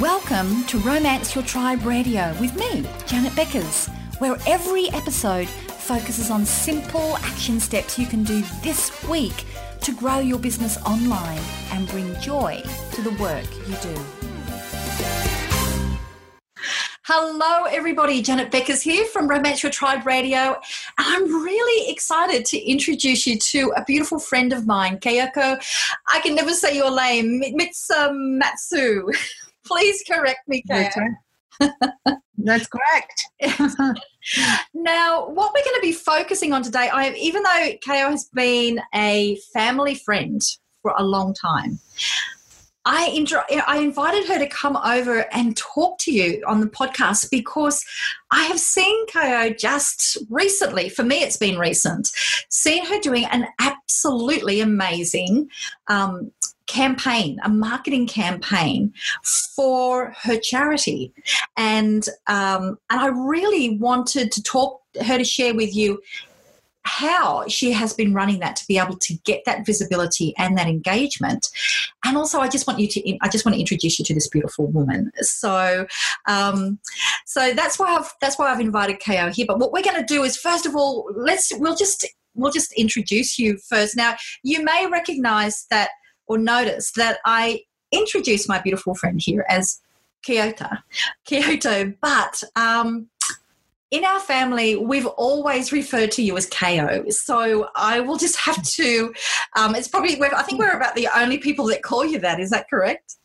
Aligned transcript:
Welcome 0.00 0.62
to 0.66 0.78
Romance 0.78 1.34
Your 1.34 1.42
Tribe 1.42 1.84
Radio 1.84 2.32
with 2.38 2.54
me, 2.54 2.86
Janet 3.08 3.32
Beckers, 3.32 3.88
where 4.20 4.36
every 4.46 4.88
episode 4.90 5.48
focuses 5.48 6.30
on 6.30 6.46
simple 6.46 7.16
action 7.16 7.58
steps 7.58 7.98
you 7.98 8.06
can 8.06 8.22
do 8.22 8.44
this 8.62 8.92
week 9.08 9.44
to 9.80 9.92
grow 9.92 10.20
your 10.20 10.38
business 10.38 10.80
online 10.86 11.40
and 11.72 11.88
bring 11.88 12.14
joy 12.20 12.62
to 12.92 13.02
the 13.02 13.10
work 13.20 13.44
you 13.66 13.74
do. 13.82 14.00
Hello, 17.02 17.64
everybody. 17.64 18.22
Janet 18.22 18.52
Beckers 18.52 18.80
here 18.80 19.04
from 19.06 19.26
Romance 19.26 19.64
Your 19.64 19.72
Tribe 19.72 20.06
Radio. 20.06 20.60
I'm 20.98 21.42
really 21.42 21.90
excited 21.90 22.44
to 22.44 22.58
introduce 22.58 23.26
you 23.26 23.36
to 23.36 23.72
a 23.76 23.84
beautiful 23.84 24.20
friend 24.20 24.52
of 24.52 24.64
mine, 24.64 24.98
Kayoko. 24.98 25.60
I 26.06 26.20
can 26.20 26.36
never 26.36 26.52
say 26.52 26.76
your 26.76 26.94
name, 26.94 27.42
Mitsumatsu. 27.58 29.12
Please 29.68 30.02
correct 30.08 30.40
me, 30.48 30.62
Kayoko. 30.68 31.14
That's 32.38 32.68
correct. 32.68 33.24
now, 34.74 35.28
what 35.28 35.52
we're 35.52 35.64
going 35.64 35.76
to 35.76 35.80
be 35.82 35.92
focusing 35.92 36.52
on 36.52 36.62
today, 36.62 36.88
I 36.88 37.12
even 37.12 37.42
though 37.42 37.70
Ko 37.84 38.10
has 38.10 38.28
been 38.32 38.80
a 38.94 39.36
family 39.52 39.94
friend 39.94 40.40
for 40.82 40.94
a 40.96 41.04
long 41.04 41.34
time, 41.34 41.78
I, 42.88 43.10
intro- 43.10 43.44
I 43.66 43.80
invited 43.80 44.26
her 44.28 44.38
to 44.38 44.46
come 44.46 44.74
over 44.76 45.26
and 45.30 45.54
talk 45.54 45.98
to 45.98 46.10
you 46.10 46.42
on 46.46 46.60
the 46.60 46.66
podcast 46.66 47.30
because 47.30 47.84
I 48.30 48.44
have 48.44 48.58
seen 48.58 49.06
Ko 49.08 49.50
just 49.50 50.16
recently. 50.30 50.88
For 50.88 51.02
me, 51.02 51.16
it's 51.16 51.36
been 51.36 51.58
recent. 51.58 52.08
Seen 52.48 52.86
her 52.86 52.98
doing 53.00 53.26
an 53.26 53.46
absolutely 53.58 54.62
amazing 54.62 55.50
um, 55.88 56.32
campaign, 56.66 57.38
a 57.44 57.50
marketing 57.50 58.06
campaign 58.06 58.94
for 59.54 60.14
her 60.22 60.38
charity, 60.38 61.12
and 61.58 62.08
um, 62.26 62.78
and 62.88 63.00
I 63.00 63.08
really 63.08 63.76
wanted 63.76 64.32
to 64.32 64.42
talk 64.42 64.80
her 65.04 65.18
to 65.18 65.24
share 65.24 65.54
with 65.54 65.76
you 65.76 66.00
how 66.88 67.46
she 67.48 67.70
has 67.72 67.92
been 67.92 68.14
running 68.14 68.40
that 68.40 68.56
to 68.56 68.66
be 68.66 68.78
able 68.78 68.96
to 68.96 69.14
get 69.24 69.44
that 69.44 69.66
visibility 69.66 70.34
and 70.38 70.56
that 70.56 70.66
engagement. 70.66 71.48
And 72.04 72.16
also 72.16 72.40
i 72.40 72.48
just 72.48 72.66
want 72.66 72.80
you 72.80 72.88
to 72.88 73.18
i 73.22 73.28
just 73.28 73.44
want 73.44 73.54
to 73.54 73.60
introduce 73.60 73.98
you 73.98 74.04
to 74.06 74.14
this 74.14 74.28
beautiful 74.28 74.66
woman. 74.68 75.10
So 75.20 75.86
um, 76.26 76.78
so 77.26 77.52
that's 77.54 77.78
why 77.78 77.96
i've 77.96 78.12
that's 78.20 78.38
why 78.38 78.50
i've 78.50 78.60
invited 78.60 79.00
ko 79.04 79.30
here. 79.30 79.46
But 79.46 79.58
what 79.58 79.72
we're 79.72 79.82
going 79.82 80.00
to 80.00 80.14
do 80.14 80.24
is 80.24 80.36
first 80.36 80.66
of 80.66 80.74
all 80.74 81.10
let's 81.14 81.52
we'll 81.56 81.76
just 81.76 82.06
we'll 82.34 82.52
just 82.52 82.72
introduce 82.72 83.38
you 83.38 83.58
first. 83.68 83.96
Now 83.96 84.16
you 84.42 84.64
may 84.64 84.86
recognize 84.90 85.66
that 85.70 85.90
or 86.26 86.38
notice 86.38 86.92
that 86.92 87.18
i 87.24 87.60
introduce 87.90 88.48
my 88.48 88.60
beautiful 88.60 88.94
friend 88.94 89.18
here 89.22 89.46
as 89.48 89.80
Kyoto, 90.22 90.68
Kyoto, 91.24 91.94
but 92.02 92.42
um, 92.56 93.08
in 93.90 94.04
our 94.04 94.20
family, 94.20 94.76
we've 94.76 95.06
always 95.06 95.72
referred 95.72 96.10
to 96.12 96.22
you 96.22 96.36
as 96.36 96.46
KO. 96.46 97.04
So 97.08 97.68
I 97.74 98.00
will 98.00 98.18
just 98.18 98.36
have 98.36 98.62
to. 98.62 99.14
Um, 99.56 99.74
it's 99.74 99.88
probably. 99.88 100.20
I 100.22 100.42
think 100.42 100.58
we're 100.60 100.76
about 100.76 100.94
the 100.94 101.08
only 101.16 101.38
people 101.38 101.66
that 101.66 101.82
call 101.82 102.04
you 102.04 102.18
that. 102.18 102.38
Is 102.40 102.50
that 102.50 102.68
correct? 102.68 103.16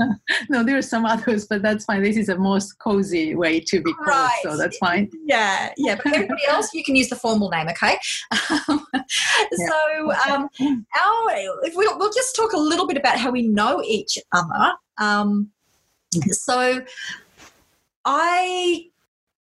no, 0.48 0.62
there 0.62 0.76
are 0.76 0.82
some 0.82 1.04
others, 1.04 1.46
but 1.46 1.62
that's 1.62 1.84
fine. 1.84 2.02
This 2.02 2.16
is 2.16 2.26
the 2.26 2.38
most 2.38 2.78
cozy 2.78 3.34
way 3.34 3.60
to 3.60 3.80
be 3.80 3.92
called, 3.94 4.08
right. 4.08 4.40
so 4.42 4.56
that's 4.56 4.78
fine. 4.78 5.10
Yeah, 5.24 5.72
yeah. 5.76 5.96
But 5.96 6.14
everybody 6.14 6.42
else, 6.48 6.72
you 6.72 6.84
can 6.84 6.96
use 6.96 7.08
the 7.08 7.16
formal 7.16 7.50
name, 7.50 7.68
okay? 7.68 7.98
Um, 8.68 8.86
yeah. 8.94 9.02
So, 9.52 10.12
um, 10.30 10.48
our 10.60 11.30
if 11.64 11.76
we, 11.76 11.88
we'll 11.96 12.12
just 12.12 12.36
talk 12.36 12.52
a 12.52 12.58
little 12.58 12.86
bit 12.86 12.96
about 12.96 13.18
how 13.18 13.30
we 13.30 13.42
know 13.42 13.82
each 13.84 14.18
other. 14.32 14.74
Um, 14.98 15.50
so, 16.30 16.80
I 18.04 18.84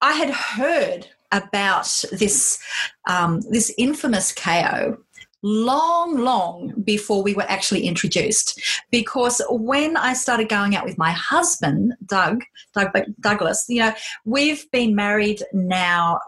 I 0.01 0.13
had 0.13 0.29
heard 0.29 1.07
about 1.31 2.03
this 2.11 2.59
um, 3.07 3.41
this 3.49 3.73
infamous 3.77 4.33
KO 4.33 4.97
long, 5.43 6.17
long 6.17 6.73
before 6.83 7.23
we 7.23 7.33
were 7.33 7.49
actually 7.49 7.85
introduced. 7.85 8.61
Because 8.91 9.41
when 9.49 9.97
I 9.97 10.13
started 10.13 10.49
going 10.49 10.75
out 10.75 10.85
with 10.85 10.97
my 10.97 11.11
husband, 11.11 11.93
Doug, 12.05 12.43
Doug 12.73 12.91
Douglas, 13.19 13.65
you 13.67 13.79
know, 13.79 13.93
we've 14.25 14.69
been 14.71 14.95
married 14.95 15.41
now 15.53 16.19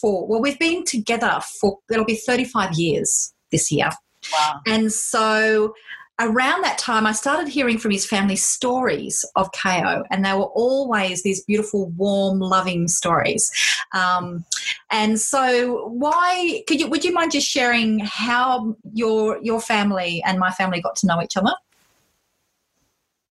for 0.00 0.26
well, 0.26 0.40
we've 0.40 0.58
been 0.58 0.84
together 0.84 1.40
for 1.60 1.78
it'll 1.90 2.04
be 2.04 2.16
35 2.16 2.74
years 2.74 3.32
this 3.52 3.70
year. 3.70 3.90
Wow. 4.32 4.60
And 4.66 4.92
so 4.92 5.74
around 6.20 6.62
that 6.62 6.78
time, 6.78 7.06
I 7.06 7.12
started 7.12 7.48
hearing 7.48 7.78
from 7.78 7.90
his 7.90 8.06
family 8.06 8.36
stories 8.36 9.24
of 9.36 9.50
KO, 9.52 10.04
and 10.10 10.24
they 10.24 10.32
were 10.32 10.50
always 10.54 11.22
these 11.22 11.44
beautiful, 11.44 11.90
warm, 11.90 12.40
loving 12.40 12.88
stories. 12.88 13.50
Um, 13.92 14.44
and 14.90 15.20
so, 15.20 15.88
why 15.88 16.62
could 16.66 16.80
you? 16.80 16.88
Would 16.88 17.04
you 17.04 17.12
mind 17.12 17.32
just 17.32 17.48
sharing 17.48 18.00
how 18.00 18.76
your 18.92 19.38
your 19.42 19.60
family 19.60 20.22
and 20.26 20.38
my 20.38 20.50
family 20.50 20.80
got 20.80 20.96
to 20.96 21.06
know 21.06 21.22
each 21.22 21.36
other? 21.36 21.52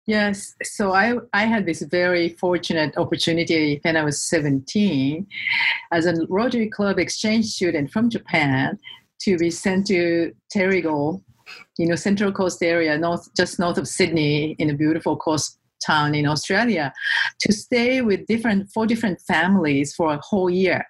Yes, 0.07 0.55
so 0.63 0.93
I, 0.93 1.13
I 1.31 1.45
had 1.45 1.67
this 1.67 1.83
very 1.83 2.29
fortunate 2.29 2.97
opportunity 2.97 3.79
when 3.83 3.95
I 3.95 4.03
was 4.03 4.19
17 4.19 5.27
as 5.91 6.05
a 6.07 6.25
Rotary 6.27 6.69
Club 6.69 6.97
exchange 6.97 7.45
student 7.45 7.91
from 7.91 8.09
Japan 8.09 8.79
to 9.21 9.37
be 9.37 9.51
sent 9.51 9.87
to 9.87 10.33
Terrigal 10.53 11.21
you 11.77 11.87
know, 11.87 11.95
Central 11.95 12.31
Coast 12.31 12.61
area, 12.61 12.97
north, 12.97 13.29
just 13.35 13.59
north 13.59 13.77
of 13.77 13.87
Sydney, 13.87 14.55
in 14.59 14.69
a 14.69 14.73
beautiful 14.73 15.17
coast 15.17 15.59
town 15.85 16.13
in 16.13 16.27
Australia, 16.27 16.93
to 17.39 17.53
stay 17.53 18.01
with 18.01 18.25
different 18.27 18.69
four 18.73 18.85
different 18.85 19.19
families 19.21 19.93
for 19.95 20.13
a 20.13 20.19
whole 20.21 20.49
year. 20.49 20.85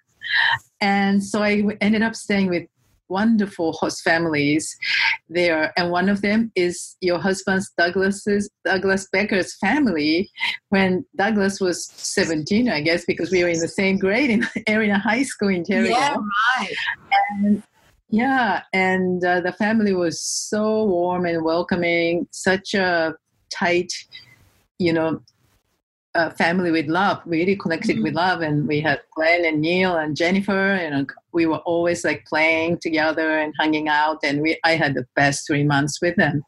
And 0.82 1.24
so 1.24 1.44
I 1.44 1.64
ended 1.82 2.02
up 2.02 2.16
staying 2.16 2.50
with 2.50 2.68
wonderful 3.12 3.74
host 3.74 4.02
families 4.02 4.76
there 5.30 5.74
and 5.78 5.92
one 5.92 6.08
of 6.08 6.22
them 6.22 6.50
is 6.56 6.96
your 7.02 7.20
husband's 7.20 7.70
douglas's 7.78 8.50
douglas 8.64 9.06
becker's 9.12 9.54
family 9.58 10.32
when 10.70 11.06
douglas 11.18 11.60
was 11.60 11.88
17 11.88 12.70
i 12.70 12.80
guess 12.80 13.04
because 13.06 13.30
we 13.30 13.44
were 13.44 13.50
in 13.50 13.60
the 13.60 13.68
same 13.68 13.98
grade 13.98 14.30
in 14.30 14.48
Erina 14.68 14.98
high 14.98 15.24
school 15.24 15.50
in 15.50 15.64
Terrigal. 15.64 15.90
yeah 15.90 16.16
right 16.60 16.76
and 17.32 17.62
yeah, 18.12 18.64
and 18.74 19.24
uh, 19.24 19.40
the 19.40 19.54
family 19.54 19.94
was 19.94 20.22
so 20.22 20.84
warm 20.84 21.26
and 21.26 21.44
welcoming, 21.44 22.28
such 22.32 22.74
a 22.74 23.16
tight, 23.50 23.92
you 24.80 24.92
know, 24.92 25.22
uh, 26.14 26.30
family 26.32 26.72
with 26.72 26.88
love, 26.88 27.22
really 27.26 27.56
connected 27.56 27.96
mm-hmm. 27.96 28.04
with 28.04 28.14
love. 28.14 28.42
And 28.42 28.68
we 28.68 28.82
had 28.82 29.00
Glenn 29.16 29.46
and 29.46 29.62
Neil 29.62 29.96
and 29.96 30.18
Jennifer, 30.18 30.74
and 30.74 31.10
we 31.32 31.46
were 31.46 31.60
always 31.60 32.04
like 32.04 32.26
playing 32.26 32.80
together 32.82 33.40
and 33.40 33.54
hanging 33.58 33.88
out. 33.88 34.20
And 34.24 34.42
we, 34.42 34.60
I 34.66 34.76
had 34.76 34.94
the 34.94 35.06
best 35.16 35.48
three 35.48 35.64
months 35.64 36.02
with 36.02 36.18
them. 36.18 36.44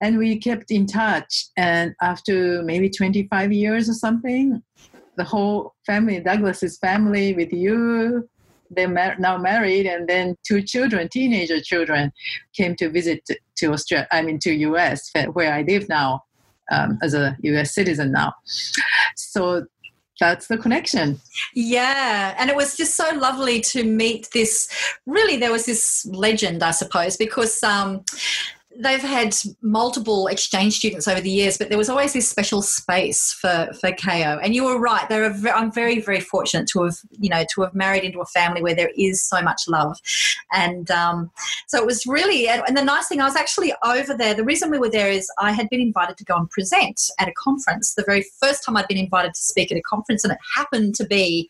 And 0.00 0.18
we 0.18 0.38
kept 0.38 0.72
in 0.72 0.86
touch. 0.86 1.46
And 1.56 1.94
after 2.02 2.62
maybe 2.62 2.90
25 2.90 3.52
years 3.52 3.88
or 3.88 3.94
something, 3.94 4.60
the 5.16 5.24
whole 5.24 5.74
family, 5.86 6.18
Douglas's 6.18 6.78
family 6.78 7.32
with 7.34 7.52
you, 7.52 8.28
they're 8.70 8.88
mar- 8.88 9.16
now 9.18 9.36
married, 9.36 9.86
and 9.86 10.08
then 10.08 10.36
two 10.46 10.62
children, 10.62 11.08
teenager 11.08 11.60
children, 11.60 12.12
came 12.54 12.76
to 12.76 12.88
visit 12.90 13.28
to 13.56 13.72
Australia. 13.72 14.06
I 14.10 14.22
mean, 14.22 14.38
to 14.40 14.52
US, 14.52 15.10
where 15.32 15.52
I 15.52 15.62
live 15.62 15.88
now 15.88 16.22
um, 16.70 16.98
as 17.02 17.14
a 17.14 17.36
US 17.42 17.74
citizen 17.74 18.12
now. 18.12 18.34
So 19.16 19.66
that's 20.20 20.46
the 20.46 20.58
connection. 20.58 21.20
Yeah, 21.54 22.34
and 22.38 22.48
it 22.48 22.56
was 22.56 22.76
just 22.76 22.96
so 22.96 23.14
lovely 23.14 23.60
to 23.60 23.84
meet 23.84 24.28
this. 24.32 24.68
Really, 25.06 25.36
there 25.36 25.52
was 25.52 25.66
this 25.66 26.06
legend, 26.06 26.62
I 26.62 26.70
suppose, 26.70 27.16
because. 27.16 27.62
Um, 27.62 28.04
they've 28.76 29.00
had 29.00 29.34
multiple 29.62 30.26
exchange 30.26 30.76
students 30.76 31.06
over 31.06 31.20
the 31.20 31.30
years, 31.30 31.56
but 31.58 31.68
there 31.68 31.78
was 31.78 31.88
always 31.88 32.12
this 32.12 32.28
special 32.28 32.62
space 32.62 33.32
for 33.32 33.70
for 33.80 33.92
KO. 33.92 34.38
And 34.42 34.54
you 34.54 34.64
were 34.64 34.78
right; 34.78 35.08
they 35.08 35.18
are 35.18 35.32
I'm 35.54 35.72
very 35.72 36.00
very 36.00 36.20
fortunate 36.20 36.68
to 36.68 36.84
have 36.84 36.96
you 37.10 37.28
know 37.28 37.44
to 37.54 37.62
have 37.62 37.74
married 37.74 38.04
into 38.04 38.20
a 38.20 38.26
family 38.26 38.62
where 38.62 38.74
there 38.74 38.90
is 38.96 39.22
so 39.22 39.40
much 39.42 39.62
love, 39.68 39.98
and 40.52 40.90
um, 40.90 41.30
so 41.66 41.78
it 41.78 41.86
was 41.86 42.06
really. 42.06 42.48
And 42.48 42.76
the 42.76 42.84
nice 42.84 43.08
thing, 43.08 43.20
I 43.20 43.24
was 43.24 43.36
actually 43.36 43.72
over 43.84 44.14
there. 44.14 44.34
The 44.34 44.44
reason 44.44 44.70
we 44.70 44.78
were 44.78 44.90
there 44.90 45.10
is 45.10 45.30
I 45.38 45.52
had 45.52 45.68
been 45.68 45.80
invited 45.80 46.16
to 46.18 46.24
go 46.24 46.36
and 46.36 46.48
present 46.50 47.00
at 47.18 47.28
a 47.28 47.32
conference. 47.32 47.94
The 47.94 48.04
very 48.04 48.24
first 48.40 48.64
time 48.64 48.76
I'd 48.76 48.88
been 48.88 48.98
invited 48.98 49.34
to 49.34 49.40
speak 49.40 49.70
at 49.72 49.78
a 49.78 49.82
conference, 49.82 50.24
and 50.24 50.32
it 50.32 50.38
happened 50.56 50.94
to 50.96 51.06
be 51.06 51.48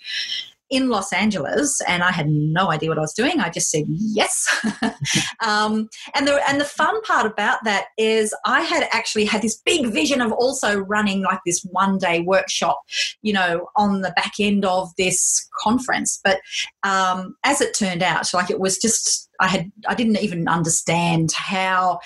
in 0.74 0.88
Los 0.88 1.12
Angeles, 1.12 1.80
and 1.86 2.02
I 2.02 2.10
had 2.10 2.28
no 2.28 2.70
idea 2.70 2.88
what 2.88 2.98
I 2.98 3.02
was 3.02 3.14
doing. 3.14 3.40
I 3.40 3.50
just 3.50 3.70
said 3.70 3.84
yes. 3.88 4.48
um, 5.40 5.88
and 6.14 6.26
the 6.26 6.40
and 6.48 6.60
the 6.60 6.64
fun 6.64 7.00
part 7.02 7.26
about 7.26 7.64
that 7.64 7.86
is 7.98 8.34
I 8.44 8.62
had 8.62 8.88
actually 8.92 9.24
had 9.24 9.42
this 9.42 9.60
big 9.64 9.86
vision 9.86 10.20
of 10.20 10.32
also 10.32 10.78
running 10.78 11.22
like 11.22 11.40
this 11.44 11.64
one 11.70 11.98
day 11.98 12.20
workshop, 12.20 12.80
you 13.22 13.32
know, 13.32 13.68
on 13.76 14.00
the 14.00 14.12
back 14.16 14.34
end 14.40 14.64
of 14.64 14.90
this 14.96 15.48
conference. 15.60 16.20
But 16.22 16.40
um, 16.82 17.36
as 17.44 17.60
it 17.60 17.74
turned 17.74 18.02
out, 18.02 18.32
like 18.34 18.50
it 18.50 18.60
was 18.60 18.78
just 18.78 19.28
I 19.40 19.48
had 19.48 19.70
I 19.88 19.94
didn't 19.94 20.18
even 20.18 20.48
understand 20.48 21.32
how 21.32 22.00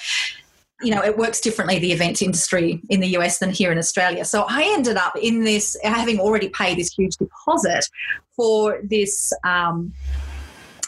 you 0.81 0.95
know, 0.95 1.03
it 1.03 1.17
works 1.19 1.41
differently, 1.41 1.79
the 1.79 1.93
event 1.93 2.23
industry 2.23 2.81
in 2.89 3.01
the 3.01 3.09
US 3.19 3.39
than 3.39 3.51
here 3.51 3.73
in 3.73 3.79
Australia. 3.79 4.25
So 4.25 4.45
I 4.49 4.63
ended 4.75 4.97
up 4.97 5.17
in 5.17 5.45
this, 5.45 5.77
having 5.83 6.21
already 6.21 6.49
paid 6.51 6.79
this 6.79 6.93
huge 6.93 7.17
deposit 7.17 7.89
for 8.37 8.81
this. 8.83 9.33
Um, 9.45 9.93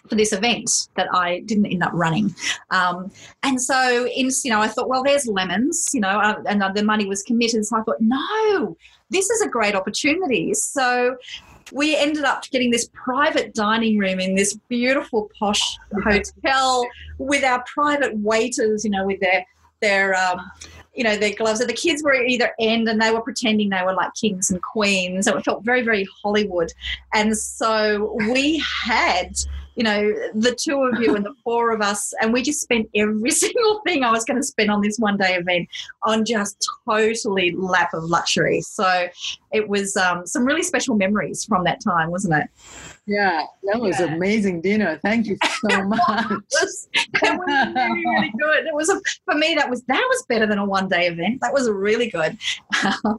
for 0.09 0.17
this 0.17 0.33
event 0.33 0.69
that 0.97 1.07
I 1.15 1.39
didn't 1.47 1.67
end 1.67 1.85
up 1.85 1.93
running. 1.95 2.35
Um, 2.71 3.13
and 3.45 3.63
so, 3.63 4.09
in, 4.09 4.29
you 4.43 4.51
know, 4.51 4.61
I 4.61 4.67
thought, 4.67 4.89
well, 4.89 5.05
there's 5.05 5.29
lemons, 5.29 5.91
you 5.95 6.01
know, 6.01 6.09
uh, 6.09 6.43
and 6.49 6.61
the 6.75 6.83
money 6.83 7.07
was 7.07 7.23
committed. 7.23 7.65
So 7.65 7.77
I 7.77 7.83
thought, 7.83 8.01
no, 8.01 8.77
this 9.11 9.31
is 9.31 9.41
a 9.41 9.49
great 9.49 9.77
opportunity. 9.77 10.53
So 10.55 11.17
we 11.73 11.97
ended 11.97 12.25
up 12.25 12.43
getting 12.51 12.73
this 12.73 12.91
private 12.93 13.55
dining 13.55 13.99
room 13.99 14.19
in 14.19 14.35
this 14.35 14.55
beautiful 14.69 15.31
posh 15.39 15.79
hotel 16.03 16.85
with 17.19 17.45
our 17.45 17.63
private 17.73 18.17
waiters, 18.17 18.85
you 18.85 18.91
know, 18.91 19.07
with 19.07 19.21
their 19.21 19.47
their 19.81 20.15
um, 20.15 20.51
you 20.95 21.05
know 21.05 21.17
their 21.17 21.35
gloves. 21.35 21.61
So 21.61 21.67
the 21.67 21.73
kids 21.73 22.03
were 22.03 22.15
at 22.15 22.29
either 22.29 22.53
end, 22.59 22.89
and 22.89 23.01
they 23.01 23.11
were 23.11 23.23
pretending 23.23 23.71
they 23.71 23.83
were 23.85 23.95
like 23.95 24.15
kings 24.15 24.51
and 24.51 24.63
queens. 24.63 25.27
So 25.27 25.37
it 25.37 25.45
felt 25.45 25.65
very 25.65 25.83
very 25.83 26.07
Hollywood. 26.23 26.73
And 27.13 27.37
so 27.37 28.17
we 28.31 28.63
had 28.85 29.37
you 29.77 29.85
know, 29.85 30.13
the 30.35 30.55
two 30.55 30.83
of 30.83 31.01
you 31.01 31.17
and 31.17 31.25
the 31.25 31.35
four 31.45 31.73
of 31.73 31.81
us, 31.81 32.13
and 32.21 32.35
we 32.35 32.43
just 32.43 32.61
spent 32.61 32.89
every 32.95 33.31
single 33.45 33.81
thing 33.87 34.05
I 34.05 34.11
was 34.11 34.25
going 34.25 34.37
to 34.37 34.47
spend 34.47 34.71
on 34.71 34.83
this 34.83 34.99
one 34.99 35.17
day 35.17 35.37
event 35.37 35.69
on 36.03 36.25
just 36.27 36.69
totally 36.87 37.53
lap 37.53 37.95
of 37.95 38.05
luxury. 38.05 38.61
So 38.61 39.09
it 39.53 39.69
was 39.69 39.97
um, 39.97 40.27
some 40.27 40.45
really 40.45 40.63
special 40.63 40.95
memories 40.95 41.45
from 41.45 41.65
that 41.65 41.81
time, 41.83 42.11
wasn't 42.11 42.35
it? 42.35 42.49
Yeah, 43.07 43.45
that 43.65 43.81
was 43.81 43.99
yeah. 43.99 44.07
amazing 44.07 44.61
dinner. 44.61 44.99
Thank 45.03 45.27
you 45.27 45.37
so 45.43 45.83
much. 45.83 46.01
it, 46.31 46.43
was, 46.53 46.89
it 46.95 47.39
was 47.39 47.75
really, 47.75 48.05
really 48.05 48.33
good. 48.39 48.67
It 48.67 48.75
was 48.75 48.89
a, 48.89 49.01
for 49.25 49.35
me 49.35 49.55
that 49.57 49.69
was 49.69 49.83
that 49.85 50.07
was 50.09 50.25
better 50.29 50.47
than 50.47 50.59
a 50.59 50.65
one 50.65 50.89
day 50.89 51.09
event. 51.09 51.41
That 51.41 51.53
was 51.53 51.69
really 51.69 52.11
good. 52.11 52.39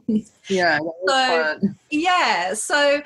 yeah, 0.48 0.78
so 1.06 1.58
fun. 1.60 1.78
yeah. 1.90 2.54
So 2.54 3.02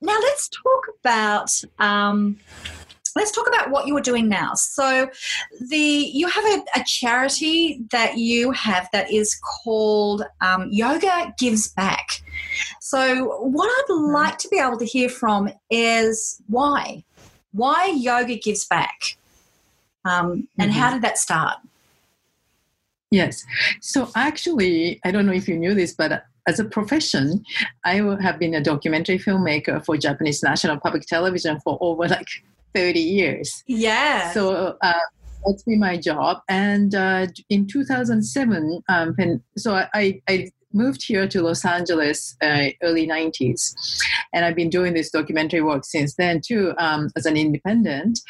now 0.00 0.18
let's 0.20 0.48
talk 0.48 0.84
about. 1.00 1.50
Um, 1.78 2.38
let's 3.16 3.30
talk 3.30 3.46
about 3.48 3.70
what 3.70 3.86
you 3.86 3.96
are 3.96 4.00
doing 4.02 4.28
now. 4.28 4.54
So, 4.54 5.10
the 5.68 5.76
you 5.76 6.28
have 6.28 6.44
a, 6.44 6.80
a 6.80 6.84
charity 6.86 7.84
that 7.90 8.18
you 8.18 8.50
have 8.52 8.88
that 8.92 9.10
is 9.12 9.38
called 9.62 10.24
um, 10.40 10.68
Yoga 10.70 11.34
Gives 11.38 11.68
Back. 11.68 12.22
So, 12.80 13.38
what 13.40 13.68
I'd 13.68 13.94
like 13.94 14.38
to 14.38 14.48
be 14.48 14.58
able 14.58 14.78
to 14.78 14.86
hear 14.86 15.08
from 15.08 15.50
is 15.70 16.40
why, 16.48 17.04
why 17.52 17.86
yoga 17.96 18.36
gives 18.36 18.64
back, 18.66 19.16
um, 20.04 20.48
and 20.58 20.70
mm-hmm. 20.70 20.80
how 20.80 20.92
did 20.92 21.02
that 21.02 21.18
start? 21.18 21.58
Yes. 23.14 23.44
So 23.80 24.10
actually, 24.16 25.00
I 25.04 25.12
don't 25.12 25.24
know 25.24 25.32
if 25.32 25.46
you 25.46 25.56
knew 25.56 25.72
this, 25.72 25.92
but 25.92 26.24
as 26.48 26.58
a 26.58 26.64
profession, 26.64 27.44
I 27.84 27.94
have 28.20 28.40
been 28.40 28.54
a 28.54 28.60
documentary 28.60 29.18
filmmaker 29.20 29.84
for 29.84 29.96
Japanese 29.96 30.42
National 30.42 30.78
Public 30.78 31.06
Television 31.06 31.60
for 31.60 31.78
over 31.80 32.08
like 32.08 32.26
30 32.74 33.00
years. 33.00 33.62
Yeah. 33.66 34.32
So 34.32 34.76
uh, 34.82 34.92
that's 35.46 35.62
been 35.62 35.80
my 35.80 35.96
job. 35.96 36.38
And 36.48 36.94
uh, 36.94 37.26
in 37.50 37.66
2007, 37.66 38.82
um, 38.88 39.14
when, 39.16 39.42
so 39.56 39.74
I, 39.94 40.20
I 40.28 40.50
moved 40.74 41.04
here 41.06 41.26
to 41.28 41.42
Los 41.42 41.64
Angeles 41.64 42.36
uh, 42.42 42.68
early 42.82 43.06
90s. 43.06 43.74
And 44.32 44.44
I've 44.44 44.56
been 44.56 44.70
doing 44.70 44.94
this 44.94 45.10
documentary 45.10 45.62
work 45.62 45.84
since 45.84 46.14
then 46.16 46.40
too 46.44 46.74
um, 46.78 47.10
as 47.16 47.26
an 47.26 47.36
independent. 47.36 48.20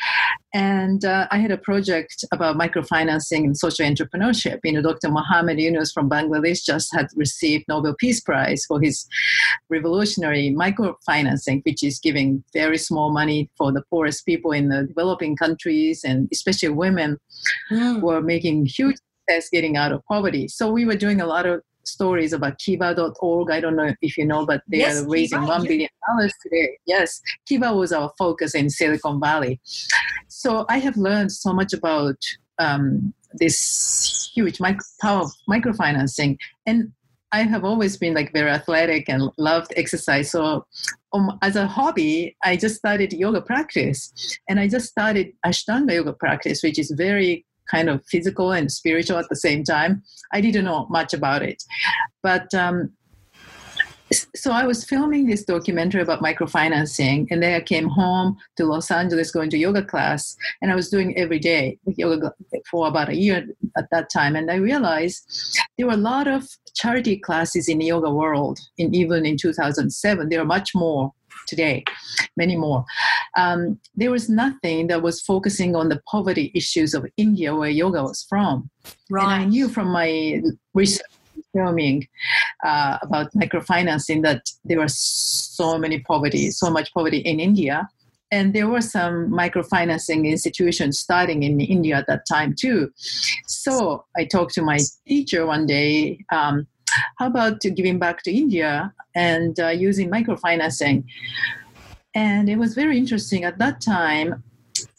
And 0.53 1.05
uh, 1.05 1.27
I 1.31 1.39
had 1.39 1.51
a 1.51 1.59
project 1.59 2.25
about 2.33 2.57
microfinancing 2.57 3.45
and 3.45 3.57
social 3.57 3.87
entrepreneurship. 3.87 4.61
You 4.63 4.73
know, 4.73 4.83
Dr. 4.83 5.09
Muhammad 5.09 5.59
Yunus 5.59 5.91
from 5.93 6.09
Bangladesh 6.09 6.65
just 6.65 6.95
had 6.95 7.09
received 7.17 7.65
Nobel 7.67 7.97
Peace 7.99 8.21
Prize 8.21 8.65
for 8.67 8.81
his 8.81 9.07
revolutionary 9.69 10.55
microfinancing, 10.57 11.63
which 11.65 11.83
is 11.83 11.99
giving 11.99 12.45
very 12.53 12.79
small 12.79 13.11
money 13.11 13.51
for 13.57 13.73
the 13.73 13.83
poorest 13.91 14.25
people 14.27 14.53
in 14.53 14.69
the 14.69 14.85
developing 14.85 15.37
countries 15.37 16.05
and 16.05 16.29
especially 16.33 16.69
women 16.69 17.19
mm. 17.73 18.01
who 18.01 18.11
are 18.11 18.21
making 18.21 18.67
huge 18.67 18.97
success 19.29 19.49
getting 19.51 19.77
out 19.77 19.93
of 19.93 20.05
poverty. 20.05 20.49
So 20.49 20.71
we 20.71 20.85
were 20.85 20.97
doing 20.97 21.21
a 21.21 21.27
lot 21.27 21.47
of 21.47 21.63
stories 21.87 22.33
about 22.33 22.59
Kiva.org. 22.59 23.51
I 23.51 23.61
don't 23.61 23.77
know 23.77 23.95
if 24.01 24.17
you 24.17 24.27
know, 24.27 24.47
but 24.47 24.63
they 24.69 24.79
yes, 24.79 25.03
are 25.03 25.09
raising 25.09 25.41
Kiva, 25.41 25.53
$1 25.53 25.69
billion 25.69 25.89
today. 26.43 26.79
Yes, 26.87 27.21
Kiva 27.47 27.75
was 27.75 27.93
our 27.93 28.13
focus 28.19 28.55
in 28.55 28.71
Silicon 28.71 29.21
Valley. 29.21 29.61
So 30.29 30.67
I 30.69 30.79
have 30.79 30.97
learned 30.97 31.33
so 31.33 31.53
much 31.53 31.73
about 31.73 32.17
um, 32.59 33.15
this 33.35 34.31
huge 34.35 34.61
micro, 34.61 34.85
power 35.01 35.23
of 35.23 35.31
microfinancing. 35.49 36.37
And 36.67 36.93
I 37.33 37.43
have 37.43 37.65
always 37.65 37.97
been 37.97 38.15
like 38.15 38.33
very 38.33 38.51
athletic 38.51 39.09
and 39.09 39.31
loved 39.39 39.73
exercise. 39.77 40.31
So 40.31 40.67
um, 41.13 41.37
as 41.43 41.57
a 41.57 41.67
hobby, 41.67 42.37
I 42.45 42.57
just 42.57 42.77
started 42.77 43.13
yoga 43.13 43.41
practice. 43.41 44.13
And 44.49 44.61
I 44.61 44.69
just 44.69 44.87
started 44.87 45.33
Ashtanga 45.45 45.95
yoga 45.95 46.13
practice, 46.13 46.63
which 46.63 46.79
is 46.79 46.93
very 46.97 47.45
kind 47.71 47.89
of 47.89 48.05
physical 48.07 48.53
and 48.53 48.71
spiritual 48.71 49.19
at 49.19 49.29
the 49.29 49.37
same 49.37 49.65
time. 49.65 50.03
I 50.33 50.41
didn't 50.41 50.65
know 50.65 50.87
much 50.91 51.15
about 51.15 51.43
it. 51.43 51.63
But 52.23 52.53
um, 52.55 52.93
so 54.37 54.53
I 54.53 54.67
was 54.67 54.85
filming 54.85 55.27
this 55.27 55.45
documentary 55.45 56.03
about 56.03 56.21
microfinancing, 56.21 57.27
and 57.31 57.43
then 57.43 57.55
I 57.55 57.61
came 57.61 57.89
home 57.89 58.37
to 58.57 58.67
Los 58.67 58.91
Angeles 58.91 59.31
going 59.31 59.51
to 59.51 59.59
yoga 59.59 59.83
class, 59.83 60.37
and 60.61 60.71
I 60.71 60.75
was 60.75 60.91
doing 60.91 61.17
every 61.17 61.39
day 61.39 61.79
yoga 61.97 62.33
for 62.71 62.87
about 62.87 63.09
a 63.09 63.17
year 63.17 63.47
at 63.77 63.89
that 63.91 64.11
time. 64.13 64.37
And 64.37 64.51
I 64.51 64.57
realized 64.57 65.59
there 65.77 65.87
were 65.87 65.95
a 65.95 65.97
lot 65.97 66.29
of 66.29 66.47
charity 66.75 67.17
classes 67.19 67.69
in 67.69 67.79
the 67.79 67.87
yoga 67.87 68.11
world, 68.11 68.59
in, 68.79 68.95
even 68.95 69.25
in 69.25 69.37
2007. 69.37 70.29
There 70.29 70.41
are 70.41 70.45
much 70.45 70.75
more 70.75 71.13
today, 71.47 71.85
many 72.37 72.57
more. 72.57 72.85
Um, 73.37 73.79
there 73.95 74.11
was 74.11 74.29
nothing 74.29 74.89
that 74.89 75.03
was 75.03 75.21
focusing 75.21 75.75
on 75.77 75.89
the 75.89 76.01
poverty 76.11 76.51
issues 76.55 76.95
of 76.95 77.07
India, 77.17 77.55
where 77.55 77.71
yoga 77.71 78.03
was 78.03 78.25
from. 78.29 78.71
Right. 79.11 79.23
And 79.23 79.33
I 79.33 79.45
knew 79.45 79.69
from 79.69 79.89
my 79.89 80.43
research 80.73 81.07
filming 81.55 82.07
uh, 82.65 82.99
about 83.03 83.33
microfinancing 83.33 84.23
that 84.23 84.43
there 84.65 84.81
was 84.81 84.99
so 84.99 85.79
many 85.79 86.01
poverty, 86.01 86.51
so 86.51 86.71
much 86.71 86.93
poverty 86.93 87.19
in 87.19 87.41
India. 87.41 87.89
And 88.31 88.53
there 88.53 88.67
were 88.67 88.81
some 88.81 89.31
microfinancing 89.31 90.27
institutions 90.27 90.99
starting 90.99 91.45
in 91.45 91.61
India 91.61 91.97
at 91.97 92.07
that 92.09 92.27
time 92.27 92.55
too. 92.59 92.91
So 93.47 94.05
I 94.17 94.25
talked 94.25 94.55
to 94.55 94.63
my 94.63 94.79
teacher 95.07 95.47
one 95.47 95.67
day. 95.67 96.19
Um, 96.33 96.67
how 97.19 97.27
about 97.27 97.61
giving 97.61 97.99
back 97.99 98.23
to 98.25 98.33
India 98.33 98.93
and 99.15 99.59
uh, 99.61 99.69
using 99.69 100.11
microfinancing? 100.11 101.05
And 102.15 102.49
it 102.49 102.57
was 102.57 102.75
very 102.75 102.97
interesting 102.97 103.45
at 103.45 103.59
that 103.59 103.81
time. 103.81 104.43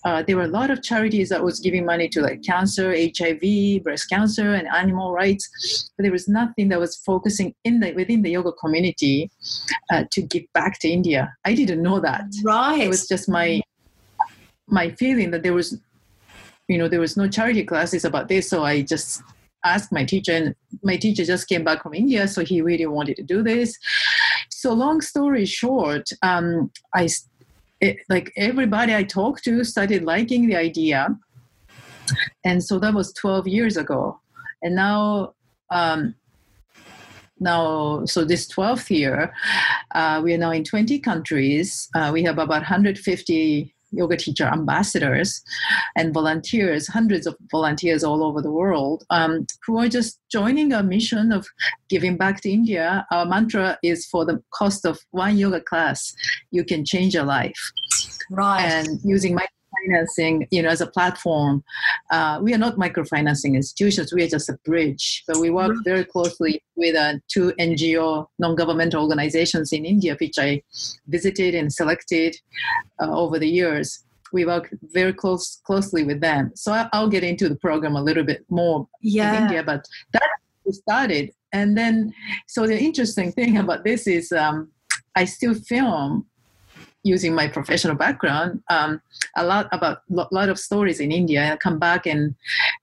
Uh, 0.05 0.21
there 0.21 0.35
were 0.35 0.43
a 0.43 0.47
lot 0.47 0.69
of 0.69 0.83
charities 0.83 1.29
that 1.29 1.43
was 1.43 1.59
giving 1.59 1.85
money 1.85 2.07
to 2.07 2.21
like 2.21 2.43
cancer, 2.43 2.95
HIV, 2.95 3.83
breast 3.83 4.07
cancer, 4.07 4.53
and 4.53 4.67
animal 4.67 5.11
rights, 5.11 5.91
but 5.97 6.03
there 6.03 6.11
was 6.11 6.27
nothing 6.27 6.69
that 6.69 6.79
was 6.79 6.95
focusing 6.97 7.55
in 7.63 7.79
the 7.79 7.91
within 7.93 8.21
the 8.21 8.29
yoga 8.29 8.51
community 8.51 9.31
uh, 9.91 10.03
to 10.11 10.21
give 10.21 10.43
back 10.53 10.79
to 10.79 10.87
India. 10.87 11.33
I 11.43 11.55
didn't 11.55 11.81
know 11.81 11.99
that. 11.99 12.25
Right. 12.43 12.81
It 12.81 12.87
was 12.87 13.07
just 13.07 13.27
my 13.27 13.61
my 14.67 14.91
feeling 14.91 15.31
that 15.31 15.43
there 15.43 15.53
was, 15.53 15.79
you 16.67 16.77
know, 16.77 16.87
there 16.87 16.99
was 16.99 17.17
no 17.17 17.27
charity 17.27 17.63
classes 17.63 18.05
about 18.05 18.27
this, 18.27 18.47
so 18.49 18.63
I 18.63 18.81
just 18.83 19.23
asked 19.65 19.91
my 19.91 20.05
teacher, 20.05 20.31
and 20.31 20.55
my 20.83 20.97
teacher 20.97 21.25
just 21.25 21.47
came 21.47 21.63
back 21.63 21.83
from 21.83 21.93
India, 21.93 22.27
so 22.27 22.43
he 22.43 22.61
really 22.61 22.85
wanted 22.85 23.15
to 23.17 23.23
do 23.23 23.43
this. 23.43 23.77
So, 24.49 24.73
long 24.73 25.01
story 25.01 25.45
short, 25.45 26.09
um, 26.21 26.71
I 26.93 27.07
it, 27.81 27.97
like 28.09 28.31
everybody 28.37 28.95
I 28.95 29.03
talked 29.03 29.43
to 29.45 29.63
started 29.63 30.03
liking 30.03 30.47
the 30.47 30.55
idea, 30.55 31.17
and 32.43 32.63
so 32.63 32.79
that 32.79 32.93
was 32.93 33.13
12 33.13 33.47
years 33.47 33.77
ago, 33.77 34.19
and 34.61 34.75
now. 34.75 35.33
Um, 35.71 36.15
now 37.37 38.05
so 38.05 38.23
this 38.23 38.47
12th 38.47 38.89
year 38.89 39.33
uh, 39.93 40.21
we 40.23 40.33
are 40.33 40.37
now 40.37 40.51
in 40.51 40.63
20 40.63 40.99
countries 40.99 41.89
uh, 41.93 42.09
we 42.13 42.23
have 42.23 42.37
about 42.37 42.61
150 42.61 43.74
yoga 43.91 44.17
teacher 44.17 44.45
ambassadors 44.45 45.41
and 45.95 46.13
volunteers, 46.13 46.87
hundreds 46.87 47.27
of 47.27 47.35
volunteers 47.51 48.03
all 48.03 48.23
over 48.23 48.41
the 48.41 48.51
world, 48.51 49.03
um, 49.09 49.45
who 49.65 49.77
are 49.77 49.87
just 49.87 50.19
joining 50.31 50.73
our 50.73 50.83
mission 50.83 51.31
of 51.31 51.47
giving 51.89 52.17
back 52.17 52.41
to 52.41 52.49
India. 52.49 53.05
Our 53.11 53.25
mantra 53.25 53.77
is 53.83 54.05
for 54.05 54.25
the 54.25 54.41
cost 54.53 54.85
of 54.85 54.99
one 55.11 55.37
yoga 55.37 55.61
class, 55.61 56.13
you 56.51 56.63
can 56.63 56.85
change 56.85 57.13
your 57.13 57.25
life. 57.25 57.59
Right. 58.31 58.61
And 58.61 58.99
using 59.03 59.35
my 59.35 59.45
financing, 59.85 60.47
you 60.51 60.61
know, 60.61 60.69
as 60.69 60.81
a 60.81 60.87
platform. 60.87 61.63
Uh, 62.11 62.39
we 62.41 62.53
are 62.53 62.57
not 62.57 62.75
microfinancing 62.75 63.55
institutions. 63.55 64.13
We 64.13 64.23
are 64.23 64.27
just 64.27 64.49
a 64.49 64.57
bridge. 64.65 65.23
But 65.27 65.37
we 65.37 65.49
work 65.49 65.75
very 65.83 66.05
closely 66.05 66.63
with 66.75 66.95
uh, 66.95 67.15
two 67.27 67.53
NGO, 67.59 68.27
non-governmental 68.39 69.01
organizations 69.01 69.71
in 69.71 69.85
India, 69.85 70.15
which 70.19 70.35
I 70.37 70.61
visited 71.07 71.55
and 71.55 71.71
selected 71.71 72.35
uh, 73.01 73.11
over 73.15 73.39
the 73.39 73.49
years. 73.49 74.03
we 74.33 74.45
work 74.45 74.73
very 74.93 75.13
close 75.13 75.61
closely 75.63 76.03
with 76.03 76.19
them. 76.19 76.51
So 76.55 76.73
I, 76.73 76.99
will 76.99 77.09
get 77.09 77.23
into 77.23 77.47
the 77.47 77.55
program 77.55 77.95
a 77.95 78.03
little 78.03 78.23
bit 78.23 78.43
more 78.49 78.87
yeah. 79.01 79.37
in 79.37 79.43
India, 79.43 79.63
but 79.63 79.85
that 80.11 80.29
started. 80.71 81.31
And 81.53 81.77
then, 81.77 82.13
so 82.47 82.67
the 82.67 82.77
interesting 82.77 83.31
thing 83.31 83.57
about 83.57 83.83
this 83.83 84.07
is 84.07 84.31
um, 84.31 84.69
I 85.15 85.25
still 85.25 85.53
film 85.53 86.25
using 87.05 87.35
my 87.35 87.47
professional 87.47 87.95
background 87.95 88.61
um, 88.69 88.99
a 89.37 89.45
lot 89.45 89.67
about 89.71 89.99
a 90.09 90.27
lot 90.31 90.49
of 90.49 90.59
stories 90.59 90.99
in 90.99 91.11
India. 91.11 91.53
I 91.53 91.55
come 91.57 91.77
back 91.79 92.05
and 92.07 92.35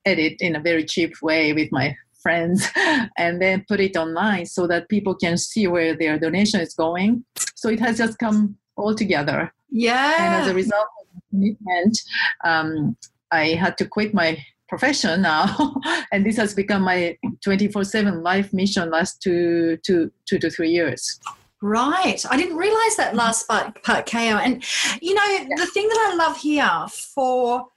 edit 0.07 0.37
in 0.41 0.57
a 0.57 0.61
very 0.61 0.85
cheap 0.85 1.13
way 1.21 1.53
with 1.53 1.71
my 1.73 1.97
friends 2.23 2.69
and 3.19 3.43
then 3.43 3.65
put 3.69 3.81
it 3.81 3.97
online 3.97 4.47
so 4.47 4.67
that 4.69 4.89
people 4.89 5.15
can 5.15 5.37
see 5.37 5.67
where 5.67 5.95
their 5.97 6.19
donation 6.19 6.61
is 6.61 6.73
going. 6.73 7.25
So 7.57 7.69
it 7.69 7.81
has 7.81 7.99
just 7.99 8.19
come 8.19 8.57
all 8.77 8.95
together. 8.95 9.53
Yeah. 9.71 10.15
And 10.19 10.43
as 10.43 10.49
a 10.49 10.55
result 10.55 10.87
of 11.15 11.23
commitment, 11.31 12.01
um, 12.45 12.97
I 13.33 13.49
had 13.49 13.77
to 13.79 13.87
quit 13.87 14.15
my 14.15 14.39
profession 14.69 15.21
now, 15.21 15.75
and 16.13 16.25
this 16.25 16.37
has 16.37 16.55
become 16.55 16.83
my 16.83 17.19
24/7 17.47 18.23
life 18.23 18.53
mission 18.53 18.91
last 18.91 19.21
two, 19.21 19.77
two, 19.85 20.11
two 20.27 20.39
to 20.39 20.49
three 20.49 20.71
years. 20.71 21.21
Right. 21.63 22.27
I 22.29 22.37
didn't 22.37 22.57
realize 22.57 22.97
that 22.97 23.11
mm-hmm. 23.11 23.19
last 23.19 23.47
part, 23.47 23.83
part 23.85 24.11
KO. 24.11 24.19
And, 24.19 24.65
you 25.01 25.15
know, 25.15 25.25
yeah. 25.25 25.47
the 25.57 25.67
thing 25.67 25.89
that 25.89 26.11
I 26.11 26.17
love 26.17 26.37
here 26.37 26.69
for, 26.91 27.69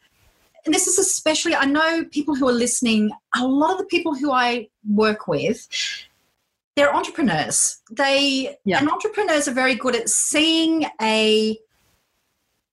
and 0.66 0.74
this 0.74 0.88
is 0.88 0.98
especially, 0.98 1.56
I 1.56 1.66
know 1.66 2.04
people 2.06 2.34
who 2.36 2.50
are 2.50 2.54
listening, 2.54 3.12
a 3.36 3.46
lot 3.46 3.74
of 3.74 3.78
the 3.78 3.86
people 3.86 4.16
who 4.16 4.32
I 4.32 4.70
work 4.90 5.28
with, 5.28 5.68
they're 6.76 6.94
entrepreneurs. 6.94 7.80
They, 7.92 8.58
yeah. 8.66 8.80
and 8.80 8.90
entrepreneurs 8.90 9.48
are 9.48 9.54
very 9.54 9.76
good 9.76 9.96
at 9.96 10.10
seeing 10.10 10.86
a, 11.00 11.56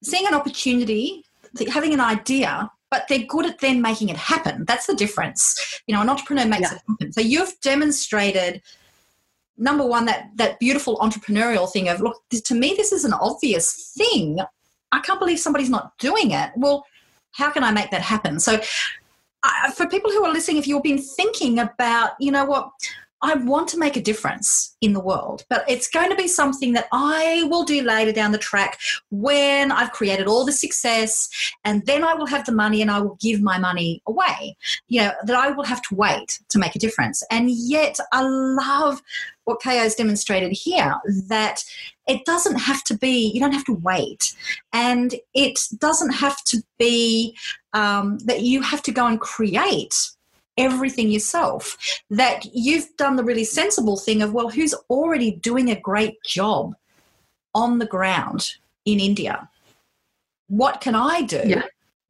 seeing 0.03 0.27
an 0.27 0.35
opportunity, 0.35 1.27
having 1.71 1.93
an 1.93 2.01
idea, 2.01 2.71
but 2.91 3.05
they're 3.09 3.27
good 3.29 3.45
at 3.45 3.61
then 3.61 3.83
making 3.83 4.09
it 4.09 4.17
happen. 4.17 4.65
That's 4.65 4.87
the 4.87 4.95
difference. 4.95 5.83
You 5.87 5.95
know, 5.95 6.01
an 6.01 6.09
entrepreneur 6.09 6.47
makes 6.47 6.71
yeah. 6.71 6.77
it 6.77 6.83
happen. 6.89 7.13
So 7.13 7.21
you've 7.21 7.61
demonstrated– 7.61 8.63
number 9.57 9.85
one 9.85 10.05
that 10.07 10.31
that 10.37 10.59
beautiful 10.59 10.99
entrepreneurial 10.99 11.71
thing 11.71 11.89
of 11.89 12.01
look 12.01 12.17
to 12.31 12.55
me 12.55 12.75
this 12.77 12.93
is 12.93 13.05
an 13.05 13.13
obvious 13.15 13.93
thing 13.97 14.39
i 14.93 15.01
can't 15.01 15.21
believe 15.21 15.39
somebody's 15.39 15.71
not 15.71 15.97
doing 15.99 16.31
it 16.31 16.51
well 16.57 16.85
how 17.33 17.51
can 17.51 17.63
i 17.63 17.71
make 17.71 17.91
that 17.91 18.03
happen 18.03 18.41
so 18.41 18.59
for 19.75 19.87
people 19.89 20.11
who 20.11 20.25
are 20.25 20.33
listening 20.33 20.57
if 20.57 20.67
you've 20.67 20.83
been 20.83 21.03
thinking 21.03 21.59
about 21.59 22.13
you 22.19 22.31
know 22.31 22.45
what 22.45 22.71
I 23.23 23.35
want 23.35 23.69
to 23.69 23.79
make 23.79 23.97
a 23.97 24.03
difference 24.03 24.77
in 24.81 24.93
the 24.93 25.01
world, 25.01 25.45
but 25.49 25.65
it's 25.69 25.89
going 25.89 26.11
to 26.11 26.17
be 26.17 26.27
something 26.27 26.73
that 26.73 26.89
I 26.93 27.47
will 27.49 27.63
do 27.63 27.81
later 27.83 28.11
down 28.11 28.33
the 28.33 28.39
track 28.39 28.81
when 29.11 29.71
I've 29.71 29.93
created 29.93 30.27
all 30.27 30.45
the 30.45 30.53
success 30.53 31.29
and 31.65 31.87
then 31.87 32.03
I 32.03 32.15
will 32.15 32.27
have 32.27 32.45
the 32.45 32.53
money 32.53 32.83
and 32.83 32.91
I 32.91 33.01
will 33.01 33.17
give 33.21 33.41
my 33.41 33.59
money 33.59 34.03
away. 34.09 34.57
You 34.89 35.03
know, 35.03 35.13
that 35.25 35.37
I 35.37 35.51
will 35.51 35.65
have 35.65 35.83
to 35.83 35.95
wait 35.95 36.41
to 36.49 36.59
make 36.59 36.75
a 36.75 36.81
difference. 36.81 37.23
And 37.31 37.49
yet 37.49 37.97
I 38.13 38.23
love 38.23 39.01
what 39.45 39.63
KO 39.63 39.71
has 39.71 39.95
demonstrated 39.95 40.53
here 40.53 40.95
that 41.29 41.65
it 42.07 42.25
doesn't 42.25 42.57
have 42.57 42.85
to 42.85 42.97
be, 42.97 43.31
you 43.33 43.41
don't 43.41 43.53
have 43.53 43.65
to 43.65 43.75
wait. 43.75 44.35
And 44.73 45.15
it 45.35 45.59
doesn't 45.79 46.13
have 46.13 46.43
to 46.45 46.63
be 46.79 47.37
um, 47.73 48.19
that 48.21 48.43
you 48.43 48.63
have 48.63 48.83
to 48.83 48.93
go 48.93 49.07
and 49.07 49.21
create 49.21 49.95
everything 50.59 51.11
yourself. 51.11 51.77
That 52.11 52.45
you've 52.53 52.97
done 52.97 53.17
the 53.17 53.25
really 53.25 53.45
sensible 53.45 53.97
thing 53.97 54.23
of, 54.23 54.33
well, 54.33 54.51
who's 54.51 54.75
already 54.91 55.33
doing 55.33 55.71
a 55.71 55.81
great 55.81 56.23
job 56.25 56.75
on 57.55 57.79
the 57.79 57.87
ground 57.87 58.53
in 58.85 59.01
India? 59.01 59.49
What 60.49 60.81
can 60.81 60.95
I 60.95 61.23
do 61.23 61.43
yeah. 61.45 61.63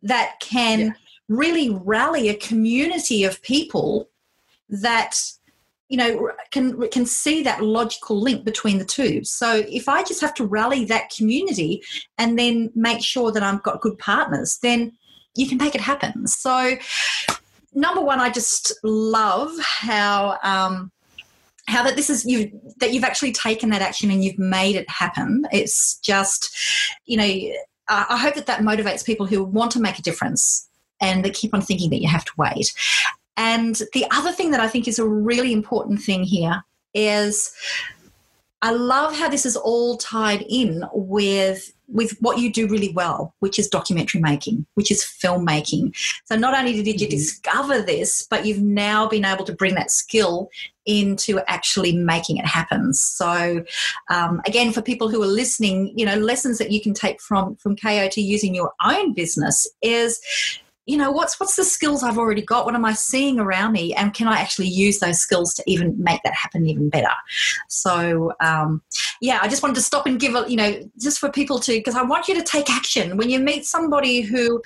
that 0.03 0.35
can 0.41 0.81
yeah. 0.81 0.91
really 1.29 1.71
rally 1.71 2.29
a 2.29 2.35
community 2.35 3.25
of 3.25 3.43
people 3.43 4.09
that 4.69 5.21
you 5.93 5.99
know 5.99 6.33
can 6.51 6.89
can 6.89 7.05
see 7.05 7.43
that 7.43 7.63
logical 7.63 8.19
link 8.19 8.47
between 8.47 8.79
the 8.79 8.85
two. 8.85 9.23
So 9.25 9.63
if 9.69 9.91
i 9.91 10.03
just 10.03 10.23
have 10.23 10.33
to 10.35 10.47
rally 10.47 10.87
that 10.87 11.11
community 11.15 11.83
and 12.17 12.39
then 12.39 12.71
make 12.75 13.03
sure 13.03 13.31
that 13.31 13.43
i've 13.43 13.63
got 13.63 13.83
good 13.83 13.99
partners 13.99 14.59
then 14.63 14.93
you 15.37 15.47
can 15.47 15.59
make 15.59 15.75
it 15.75 15.83
happen. 15.83 16.27
So 16.27 16.77
number 17.75 18.01
one 18.01 18.21
i 18.21 18.31
just 18.31 18.73
love 18.83 19.53
how 19.61 20.39
um 20.43 20.91
how 21.69 21.83
that 21.83 21.95
this 21.95 22.09
is 22.09 22.25
you 22.25 22.39
that 22.81 22.95
you've 22.95 23.05
actually 23.05 23.33
taken 23.33 23.69
that 23.69 23.83
action 23.83 24.11
and 24.11 24.25
you've 24.25 24.39
made 24.39 24.77
it 24.77 24.89
happen. 24.89 25.47
It's 25.53 25.99
just 25.99 26.57
you 27.05 27.19
know 27.19 27.31
i 27.89 28.17
hope 28.17 28.37
that 28.37 28.47
that 28.47 28.61
motivates 28.61 29.05
people 29.05 29.27
who 29.27 29.45
want 29.45 29.71
to 29.73 29.81
make 29.81 29.99
a 29.99 30.03
difference 30.03 30.69
and 31.03 31.23
they 31.23 31.31
keep 31.31 31.53
on 31.53 31.61
thinking 31.61 31.91
that 31.91 32.01
you 32.01 32.09
have 32.09 32.25
to 32.25 32.33
wait 32.39 32.73
and 33.37 33.81
the 33.93 34.07
other 34.11 34.33
thing 34.33 34.51
that 34.51 34.61
I 34.61 34.69
think 34.69 34.87
is 34.87 34.99
a 34.99 35.07
really 35.07 35.53
important 35.53 36.01
thing 36.03 36.23
here 36.23 36.63
is 36.95 37.53
I 38.63 38.71
love 38.71 39.17
how 39.17 39.29
this 39.29 39.45
is 39.45 39.57
all 39.57 39.97
tied 39.97 40.45
in 40.49 40.85
with 40.93 41.73
with 41.89 42.17
what 42.21 42.39
you 42.39 42.51
do 42.51 42.67
really 42.69 42.91
well, 42.93 43.35
which 43.41 43.59
is 43.59 43.69
documentary 43.69 44.21
making, 44.21 44.65
which 44.75 44.91
is 44.91 45.05
filmmaking. 45.05 45.95
So 46.25 46.37
not 46.37 46.55
only 46.55 46.73
did 46.73 47.01
you 47.01 47.07
mm-hmm. 47.07 47.17
discover 47.17 47.83
this, 47.83 48.27
but 48.31 48.47
you've 48.47 48.63
now 48.63 49.07
been 49.07 49.27
able 49.27 49.45
to 49.45 49.53
bring 49.53 49.75
that 49.75 49.91
skill 49.91 50.49
into 50.87 51.39
actually 51.49 51.95
making 51.95 52.39
it 52.39 52.47
happen. 52.47 52.95
So 52.95 53.63
um, 54.09 54.41
again, 54.47 54.73
for 54.73 54.81
people 54.81 55.11
who 55.11 55.23
are 55.23 55.27
listening, 55.27 55.93
you 55.95 56.07
know, 56.07 56.17
lessons 56.17 56.57
that 56.59 56.71
you 56.71 56.81
can 56.81 56.95
take 56.95 57.21
from 57.21 57.57
from 57.57 57.77
KO 57.77 58.09
to 58.09 58.23
using 58.23 58.55
your 58.55 58.73
own 58.85 59.13
business 59.13 59.67
is 59.83 60.21
you 60.87 60.97
know 60.97 61.11
what's 61.11 61.39
what's 61.39 61.57
the 61.57 61.65
skills 61.65 62.03
i've 62.03 62.19
already 62.19 62.43
got? 62.43 62.65
What 62.65 62.75
am 62.75 62.85
i 62.85 62.93
seeing 62.93 63.39
around 63.39 63.73
me? 63.73 63.95
And 63.95 64.13
can 64.15 64.29
i 64.29 64.41
actually 64.41 64.69
use 64.69 64.99
those 64.99 65.19
skills 65.19 65.55
to 65.55 65.63
even 65.67 65.95
make 66.03 66.21
that 66.25 66.35
happen 66.35 66.67
even 66.67 66.89
better? 66.89 67.13
So 67.69 68.33
um, 68.41 68.83
yeah 69.21 69.39
i 69.43 69.49
just 69.49 69.63
wanted 69.63 69.77
to 69.77 69.83
stop 69.83 70.07
and 70.07 70.19
give 70.19 70.35
a 70.35 70.45
you 70.49 70.57
know 70.57 70.81
just 71.01 71.19
for 71.19 71.31
people 71.31 71.59
to 71.61 71.73
because 71.73 71.95
i 71.95 72.03
want 72.03 72.29
you 72.29 72.35
to 72.35 72.43
take 72.43 72.71
action. 72.71 73.17
When 73.17 73.31
you 73.31 73.41
meet 73.41 73.65
somebody 73.67 74.23
who 74.23 74.63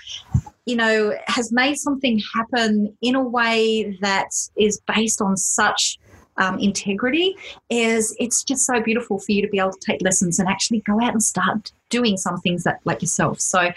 you 0.64 0.76
know 0.76 1.14
has 1.26 1.52
made 1.52 1.76
something 1.76 2.20
happen 2.34 2.96
in 3.02 3.14
a 3.14 3.22
way 3.22 3.96
that 4.00 4.28
is 4.56 4.80
based 4.86 5.20
on 5.22 5.36
such 5.36 5.98
um, 6.38 6.58
integrity 6.58 7.36
is 7.70 8.14
it's 8.18 8.44
just 8.44 8.66
so 8.66 8.80
beautiful 8.80 9.18
for 9.18 9.32
you 9.32 9.42
to 9.42 9.48
be 9.48 9.58
able 9.58 9.72
to 9.72 9.80
take 9.80 10.02
lessons 10.02 10.38
and 10.38 10.48
actually 10.48 10.80
go 10.80 11.00
out 11.00 11.12
and 11.12 11.22
start 11.22 11.72
doing 11.88 12.16
some 12.16 12.38
things 12.38 12.64
that 12.64 12.80
like 12.84 13.00
yourself. 13.00 13.40
So 13.40 13.70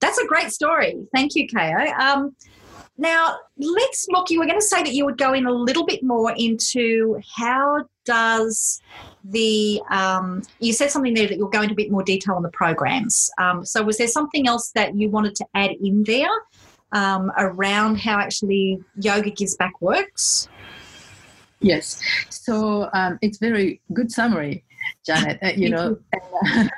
that's 0.00 0.18
a 0.18 0.26
great 0.26 0.52
story. 0.52 0.96
Thank 1.14 1.34
you, 1.34 1.48
KO. 1.48 1.92
Um, 1.98 2.34
now, 3.00 3.36
let's 3.56 4.06
look. 4.10 4.30
You 4.30 4.40
were 4.40 4.46
going 4.46 4.60
to 4.60 4.66
say 4.66 4.82
that 4.82 4.92
you 4.92 5.06
would 5.06 5.16
go 5.16 5.32
in 5.32 5.46
a 5.46 5.52
little 5.52 5.86
bit 5.86 6.02
more 6.02 6.34
into 6.36 7.18
how 7.34 7.86
does 8.04 8.82
the 9.24 9.80
um, 9.90 10.42
you 10.58 10.72
said 10.72 10.90
something 10.90 11.14
there 11.14 11.26
that 11.26 11.38
you'll 11.38 11.48
go 11.48 11.62
into 11.62 11.72
a 11.72 11.76
bit 11.76 11.90
more 11.90 12.02
detail 12.02 12.34
on 12.34 12.42
the 12.42 12.50
programs. 12.50 13.30
Um, 13.38 13.64
so, 13.64 13.82
was 13.82 13.96
there 13.96 14.06
something 14.06 14.46
else 14.46 14.70
that 14.72 14.96
you 14.96 15.08
wanted 15.08 15.34
to 15.36 15.46
add 15.54 15.70
in 15.82 16.04
there 16.04 16.28
um, 16.92 17.32
around 17.38 17.96
how 17.96 18.18
actually 18.18 18.82
yoga 18.96 19.30
gives 19.30 19.56
back 19.56 19.80
works? 19.80 20.48
Yes. 21.60 22.02
So 22.28 22.88
um, 22.92 23.18
it's 23.22 23.38
very 23.38 23.80
good 23.92 24.10
summary, 24.10 24.64
Janet. 25.06 25.38
Uh, 25.42 25.52
you 25.56 25.70
know. 25.70 25.98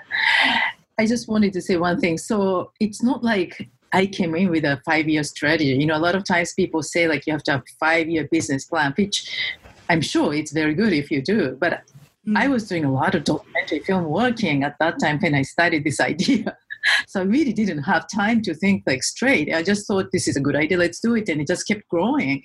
I 1.03 1.07
just 1.07 1.27
wanted 1.27 1.53
to 1.55 1.61
say 1.61 1.77
one 1.77 1.99
thing. 1.99 2.17
So 2.17 2.71
it's 2.79 3.03
not 3.03 3.25
like 3.25 3.69
I 3.93 4.07
came 4.07 4.37
in 4.37 4.51
with 4.51 4.65
a 4.65 4.81
five 4.85 5.09
year 5.09 5.25
strategy. 5.25 5.75
You 5.75 5.87
know, 5.87 5.97
a 5.97 6.05
lot 6.07 6.15
of 6.15 6.25
times 6.25 6.53
people 6.55 6.81
say 6.81 7.09
like 7.09 7.27
you 7.27 7.33
have 7.33 7.43
to 7.45 7.53
have 7.53 7.65
five 7.81 8.09
year 8.09 8.29
business 8.31 8.65
plan, 8.67 8.95
which 8.97 9.17
I'm 9.89 10.01
sure 10.01 10.33
it's 10.33 10.53
very 10.53 10.75
good 10.75 10.93
if 10.93 11.11
you 11.11 11.21
do. 11.21 11.57
But 11.61 11.83
mm. 12.25 12.37
I 12.37 12.47
was 12.47 12.69
doing 12.69 12.85
a 12.85 12.93
lot 12.93 13.17
of 13.17 13.25
documentary 13.25 13.81
film 13.81 14.05
working 14.05 14.63
at 14.63 14.79
that 14.79 15.01
time 15.01 15.19
when 15.19 15.35
I 15.35 15.43
started 15.43 15.83
this 15.83 15.99
idea. 16.13 16.57
so 17.09 17.21
I 17.21 17.25
really 17.25 17.53
didn't 17.53 17.83
have 17.83 18.07
time 18.09 18.41
to 18.43 18.55
think 18.55 18.85
like 18.87 19.03
straight. 19.03 19.53
I 19.53 19.65
just 19.65 19.89
thought 19.89 20.13
this 20.13 20.29
is 20.29 20.37
a 20.37 20.41
good 20.41 20.55
idea, 20.55 20.79
let's 20.79 21.01
do 21.01 21.17
it. 21.17 21.29
And 21.29 21.41
it 21.41 21.49
just 21.49 21.67
kept 21.67 21.89
growing. 21.89 22.45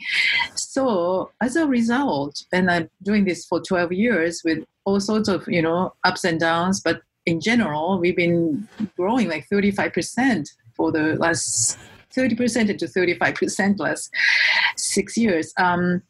So 0.55 1.29
as 1.43 1.55
a 1.55 1.67
result, 1.67 2.43
and 2.51 2.71
I'm 2.71 2.89
doing 3.03 3.25
this 3.25 3.45
for 3.45 3.61
12 3.61 3.91
years 3.91 4.41
with 4.43 4.63
all 4.83 4.99
sorts 4.99 5.29
of, 5.29 5.47
you 5.47 5.61
know, 5.61 5.93
ups 6.03 6.23
and 6.23 6.39
downs, 6.39 6.81
but 6.81 7.01
in 7.27 7.41
general, 7.41 7.99
we've 7.99 8.15
been 8.15 8.67
growing 8.95 9.27
like 9.27 9.47
35% 9.49 10.47
for 10.75 10.91
the 10.93 11.15
last 11.17 11.77
30% 12.15 12.77
to 12.79 12.85
35% 12.85 13.79
last 13.79 14.09
six 14.77 15.17
years. 15.17 15.53
Um, 15.57 16.01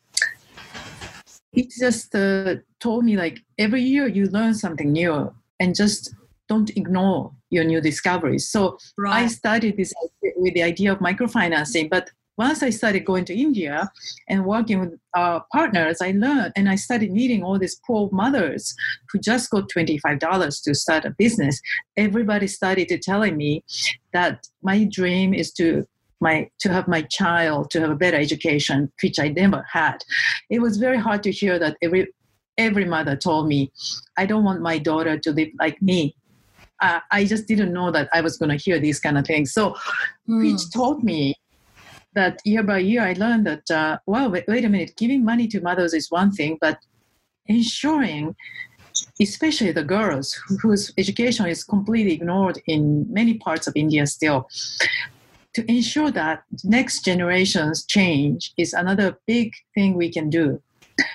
it 1.53 1.71
just 1.71 2.13
uh, 2.13 2.55
told 2.79 3.03
me 3.03 3.17
like 3.17 3.39
every 3.57 3.81
year 3.81 4.07
you 4.07 4.27
learn 4.27 4.53
something 4.53 4.91
new 4.91 5.33
and 5.59 5.75
just 5.75 6.13
don't 6.47 6.69
ignore 6.77 7.33
your 7.49 7.63
new 7.63 7.81
discoveries. 7.81 8.47
So 8.47 8.77
right. 8.95 9.23
I 9.23 9.27
started 9.27 9.75
this 9.75 9.91
with 10.35 10.53
the 10.53 10.61
idea 10.61 10.91
of 10.91 10.99
microfinancing, 10.99 11.89
but 11.89 12.11
once 12.37 12.61
I 12.61 12.69
started 12.69 13.03
going 13.03 13.25
to 13.25 13.35
India 13.35 13.89
and 14.29 14.45
working 14.45 14.79
with 14.79 14.99
our 15.15 15.43
partners, 15.51 15.97
I 16.01 16.11
learned 16.11 16.53
and 16.55 16.69
I 16.69 16.75
started 16.75 17.11
meeting 17.11 17.43
all 17.43 17.57
these 17.57 17.79
poor 17.85 18.09
mothers 18.11 18.75
who 19.11 19.19
just 19.19 19.49
got 19.49 19.69
$25 19.69 20.63
to 20.63 20.75
start 20.75 21.05
a 21.05 21.11
business. 21.11 21.59
Everybody 21.97 22.47
started 22.47 22.87
to 22.89 22.99
telling 22.99 23.37
me 23.37 23.63
that 24.13 24.47
my 24.61 24.83
dream 24.85 25.33
is 25.33 25.51
to 25.53 25.85
my 26.19 26.49
to 26.59 26.73
have 26.73 26.87
my 26.87 27.03
child 27.03 27.69
to 27.71 27.79
have 27.79 27.91
a 27.91 27.95
better 27.95 28.17
education, 28.17 28.91
which 29.03 29.19
I 29.19 29.29
never 29.29 29.63
had. 29.71 29.97
It 30.49 30.59
was 30.59 30.77
very 30.77 30.97
hard 30.97 31.21
to 31.23 31.31
hear 31.31 31.59
that 31.59 31.77
every 31.81 32.07
every 32.57 32.85
mother 32.85 33.15
told 33.15 33.47
me, 33.47 33.71
I 34.17 34.25
don't 34.25 34.43
want 34.43 34.61
my 34.61 34.79
daughter 34.79 35.17
to 35.17 35.31
live 35.31 35.49
like 35.59 35.79
me. 35.81 36.15
Uh, 36.81 36.99
I 37.11 37.25
just 37.25 37.47
didn't 37.47 37.73
know 37.73 37.91
that 37.91 38.09
I 38.13 38.21
was 38.21 38.37
going 38.37 38.49
to 38.49 38.63
hear 38.63 38.79
these 38.79 38.99
kind 38.99 39.17
of 39.17 39.25
things. 39.25 39.53
So, 39.53 39.75
mm. 40.27 40.41
which 40.41 40.71
taught 40.71 41.03
me 41.03 41.35
that 42.17 42.41
year 42.43 42.63
by 42.63 42.79
year, 42.79 43.03
I 43.03 43.13
learned 43.13 43.45
that, 43.45 43.71
uh, 43.71 43.97
well, 44.05 44.29
wait, 44.31 44.45
wait 44.47 44.65
a 44.65 44.69
minute, 44.69 44.93
giving 44.97 45.23
money 45.23 45.47
to 45.49 45.61
mothers 45.61 45.93
is 45.93 46.09
one 46.09 46.31
thing, 46.31 46.57
but 46.59 46.77
ensuring, 47.45 48.35
especially 49.21 49.71
the 49.71 49.83
girls 49.83 50.27
whose 50.61 50.91
education 50.97 51.45
is 51.45 51.63
completely 51.63 52.13
ignored 52.13 52.57
in 52.65 53.05
many 53.19 53.35
parts 53.35 53.67
of 53.67 53.73
India 53.75 54.05
still, 54.07 54.49
to 55.53 55.71
ensure 55.71 56.11
that 56.11 56.43
next 56.63 57.05
generations 57.05 57.85
change 57.85 58.51
is 58.57 58.73
another 58.73 59.17
big 59.27 59.53
thing 59.75 59.93
we 59.93 60.11
can 60.11 60.29
do. 60.29 60.61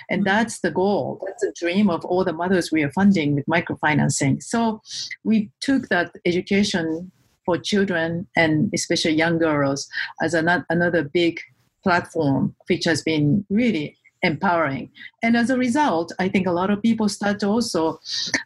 And 0.09 0.21
mm-hmm. 0.21 0.31
that's 0.31 0.59
the 0.61 0.71
goal. 0.71 1.21
That's 1.25 1.43
the 1.43 1.53
dream 1.61 1.89
of 1.89 2.05
all 2.05 2.23
the 2.23 2.33
mothers 2.41 2.71
we 2.71 2.83
are 2.83 2.91
funding 2.91 3.35
with 3.35 3.45
microfinancing. 3.45 4.41
So 4.41 4.81
we 5.23 5.51
took 5.59 5.89
that 5.89 6.15
education 6.25 7.11
for 7.45 7.57
children 7.57 8.27
and 8.35 8.71
especially 8.73 9.13
young 9.13 9.37
girls 9.37 9.89
as 10.21 10.33
an, 10.33 10.65
another 10.69 11.03
big 11.03 11.39
platform, 11.83 12.55
which 12.67 12.85
has 12.85 13.01
been 13.01 13.45
really 13.49 13.97
empowering. 14.21 14.89
And 15.21 15.35
as 15.35 15.49
a 15.49 15.57
result, 15.57 16.13
I 16.17 16.29
think 16.29 16.47
a 16.47 16.51
lot 16.51 16.69
of 16.69 16.81
people 16.81 17.09
start 17.09 17.39
to 17.41 17.47
also 17.47 17.99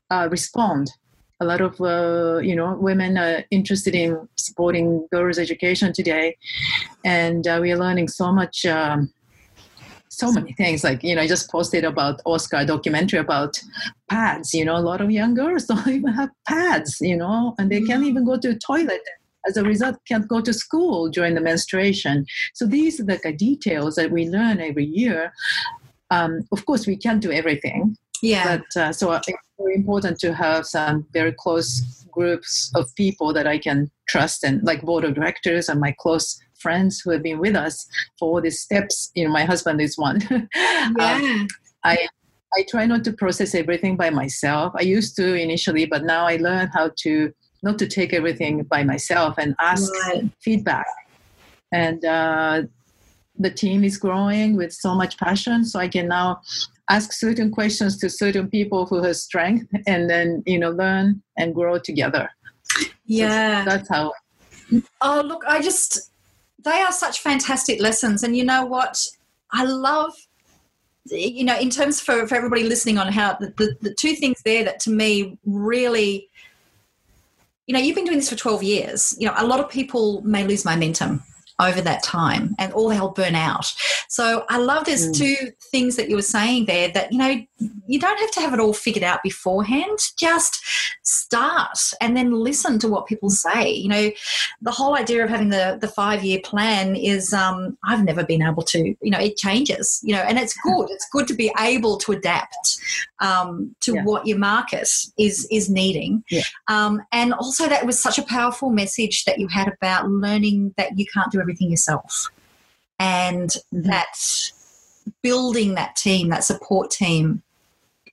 uh, 0.10 0.28
respond. 0.30 0.92
A 1.40 1.46
lot 1.46 1.62
of 1.62 1.80
uh, 1.80 2.40
you 2.40 2.56
know 2.56 2.76
women 2.80 3.16
are 3.16 3.44
interested 3.52 3.94
in 3.94 4.28
supporting 4.38 5.08
girls' 5.12 5.38
education 5.38 5.94
today, 5.94 6.36
and 7.06 7.46
uh, 7.46 7.60
we 7.62 7.72
are 7.72 7.78
learning 7.78 8.08
so 8.08 8.32
much 8.32 8.66
um, 8.66 9.14
so 10.18 10.32
many 10.32 10.54
things. 10.54 10.84
Like, 10.84 11.04
you 11.04 11.16
know, 11.16 11.22
I 11.22 11.28
just 11.28 11.50
posted 11.52 11.84
about 11.84 12.22
Oscar 12.26 12.66
documentary 12.66 13.20
about 13.20 13.62
pads. 14.10 14.54
You 14.54 14.66
know, 14.66 14.76
a 14.76 14.80
lot 14.80 15.02
of 15.02 15.12
young 15.12 15.36
girls 15.36 15.66
don't 15.72 15.88
even 15.88 16.14
have 16.14 16.30
pads, 16.48 16.98
you 17.02 17.16
know, 17.16 17.54
and 17.58 17.72
they 17.72 17.82
can't 17.82 18.04
even 18.04 18.26
go 18.26 18.38
to 18.38 18.54
the 18.54 18.60
toilet. 18.60 19.02
As 19.48 19.56
a 19.56 19.64
result, 19.64 19.96
can't 20.08 20.28
go 20.28 20.42
to 20.42 20.54
school 20.54 21.10
during 21.10 21.36
the 21.36 21.42
menstruation. 21.42 22.26
So 22.54 22.66
these 22.66 23.00
are 23.00 23.06
the 23.06 23.34
details 23.38 23.96
that 23.96 24.12
we 24.12 24.28
learn 24.28 24.60
every 24.60 24.86
year. 24.86 25.32
Um, 26.10 26.48
of 26.52 26.66
course, 26.66 26.88
we 26.88 26.98
can't 26.98 27.22
do 27.22 27.32
everything. 27.32 27.96
Yeah. 28.22 28.58
But 28.58 28.82
uh, 28.82 28.92
so 28.92 29.14
it's 29.14 29.28
very 29.60 29.76
important 29.76 30.20
to 30.20 30.34
have 30.34 30.66
some 30.66 31.06
very 31.14 31.32
close 31.32 32.06
groups 32.12 32.72
of 32.76 32.94
people 32.96 33.32
that 33.34 33.46
I 33.46 33.60
can 33.60 33.92
trust 34.10 34.44
and 34.44 34.64
like 34.64 34.82
board 34.82 35.06
of 35.06 35.14
directors 35.14 35.70
and 35.70 35.80
my 35.80 35.94
close 36.00 36.40
friends 36.60 37.00
who 37.00 37.12
have 37.12 37.24
been 37.24 37.40
with 37.40 37.56
us 37.56 37.88
for 38.18 38.30
all 38.30 38.42
these 38.42 38.62
steps. 38.62 39.12
You 39.16 39.26
know, 39.26 39.32
my 39.32 39.46
husband 39.46 39.82
is 39.82 39.98
one. 39.98 40.22
Yeah. 40.98 41.20
um, 41.22 41.48
I 41.84 42.08
I 42.54 42.64
try 42.70 42.86
not 42.86 43.04
to 43.04 43.14
process 43.14 43.54
everything 43.54 43.98
by 43.98 44.10
myself. 44.10 44.74
I 44.76 44.84
used 44.84 45.16
to 45.18 45.36
initially, 45.36 45.86
but 45.86 46.04
now 46.04 46.26
I 46.26 46.38
learn 46.38 46.70
how 46.74 46.92
to 47.04 47.32
not 47.64 47.78
to 47.80 47.88
take 47.88 48.14
everything 48.14 48.64
by 48.64 48.84
myself 48.84 49.36
and 49.38 49.56
ask 49.60 49.92
right. 50.06 50.30
feedback. 50.42 50.88
And 51.74 52.06
uh, 52.06 52.64
the 53.38 53.50
team 53.50 53.84
is 53.84 53.98
growing 53.98 54.56
with 54.56 54.72
so 54.72 54.96
much 54.96 55.18
passion, 55.18 55.66
so 55.66 55.80
I 55.80 55.88
can 55.88 56.08
now 56.08 56.42
ask 56.90 57.12
certain 57.12 57.52
questions 57.52 57.98
to 57.98 58.10
certain 58.10 58.50
people 58.50 58.86
who 58.86 59.04
have 59.04 59.18
strength, 59.18 59.68
and 59.86 60.10
then 60.10 60.44
you 60.46 60.60
know 60.60 60.72
learn 60.72 61.22
and 61.38 61.54
grow 61.54 61.78
together. 61.78 62.30
Yeah, 63.06 63.64
so 63.64 63.70
that's 63.70 63.90
how. 63.90 64.14
Oh 65.02 65.22
look, 65.26 65.44
I 65.48 65.62
just 65.62 66.12
they 66.68 66.82
are 66.82 66.92
such 66.92 67.20
fantastic 67.20 67.82
lessons. 67.82 68.24
And 68.24 68.36
you 68.36 68.44
know 68.44 68.66
what? 68.66 69.06
I 69.52 69.64
love, 69.64 70.14
you 71.06 71.44
know, 71.44 71.58
in 71.58 71.70
terms 71.70 72.02
for, 72.02 72.28
for 72.28 72.36
everybody 72.36 72.64
listening 72.64 72.98
on 72.98 73.12
how 73.12 73.38
the, 73.40 73.54
the, 73.58 73.78
the 73.82 73.94
two 73.94 74.16
things 74.16 74.42
there 74.44 74.64
that 74.66 74.80
to 74.82 74.90
me 74.90 75.38
really, 75.46 76.30
you 77.66 77.74
know, 77.74 77.80
you've 77.80 77.96
been 77.96 78.06
doing 78.06 78.18
this 78.18 78.30
for 78.30 78.36
12 78.36 78.64
years. 78.64 79.16
You 79.18 79.28
know, 79.28 79.34
a 79.38 79.46
lot 79.46 79.60
of 79.60 79.70
people 79.70 80.22
may 80.22 80.46
lose 80.46 80.66
momentum 80.66 81.24
over 81.60 81.82
that 81.82 82.04
time 82.04 82.56
and 82.60 82.72
all 82.74 82.90
hell 82.90 83.10
burn 83.10 83.36
out. 83.36 83.74
So 84.10 84.46
I 84.50 84.58
love 84.58 84.86
there's 84.86 85.10
mm. 85.10 85.18
two 85.18 85.52
things 85.72 85.96
that 85.96 86.10
you 86.10 86.16
were 86.16 86.22
saying 86.22 86.66
there 86.66 86.90
that, 86.90 87.12
you 87.12 87.18
know, 87.18 87.42
you 87.88 88.00
don't 88.00 88.20
have 88.20 88.32
to 88.32 88.42
have 88.42 88.54
it 88.54 88.60
all 88.60 88.74
figured 88.74 89.04
out 89.04 89.24
beforehand. 89.24 89.98
Just 90.18 90.64
start 91.04 91.80
and 92.00 92.16
then 92.16 92.32
listen 92.32 92.78
to 92.80 92.88
what 92.88 93.08
people 93.08 93.30
say. 93.30 93.72
You 93.72 93.90
know, 93.90 94.12
the 94.62 94.72
whole 94.72 94.96
idea 94.96 95.24
of 95.24 95.30
having 95.30 95.50
the, 95.50 95.78
the 95.82 95.88
five 95.88 96.24
year 96.24 96.40
plan 96.44 96.96
is 96.96 97.34
um, 97.34 97.78
I've 97.84 98.04
never 98.04 98.24
been 98.24 98.44
able 98.44 98.64
to, 98.64 98.96
you 99.02 99.12
know, 99.12 99.20
it 99.20 99.38
changes, 99.38 100.00
you 100.04 100.14
know, 100.14 100.22
and 100.22 100.38
it's 100.38 100.56
good. 100.64 100.90
It's 100.90 101.08
good 101.10 101.28
to 101.28 101.34
be 101.34 101.52
able 101.60 101.98
to 101.98 102.12
adapt 102.12 102.77
um, 103.20 103.76
to 103.82 103.96
yeah. 103.96 104.04
what 104.04 104.26
your 104.26 104.38
market 104.38 104.90
is 105.18 105.48
is 105.52 105.70
needing. 105.70 106.24
Yeah. 106.30 106.44
Um, 106.68 107.02
and 107.12 107.34
also 107.34 107.68
that 107.68 107.86
was 107.86 108.02
such 108.02 108.18
a 108.18 108.24
powerful 108.24 108.70
message 108.70 109.26
that 109.26 109.40
you 109.40 109.48
had 109.48 109.68
about 109.68 110.10
learning 110.10 110.74
that 110.78 110.98
you 110.98 111.06
can't 111.14 111.32
do 111.32 111.40
everything 111.40 111.70
yourself. 111.70 112.30
And 113.00 113.50
mm-hmm. 113.50 113.90
that 113.90 114.16
building 115.22 115.76
that 115.76 115.96
team, 115.96 116.30
that 116.30 116.44
support 116.44 116.92
team, 116.92 117.42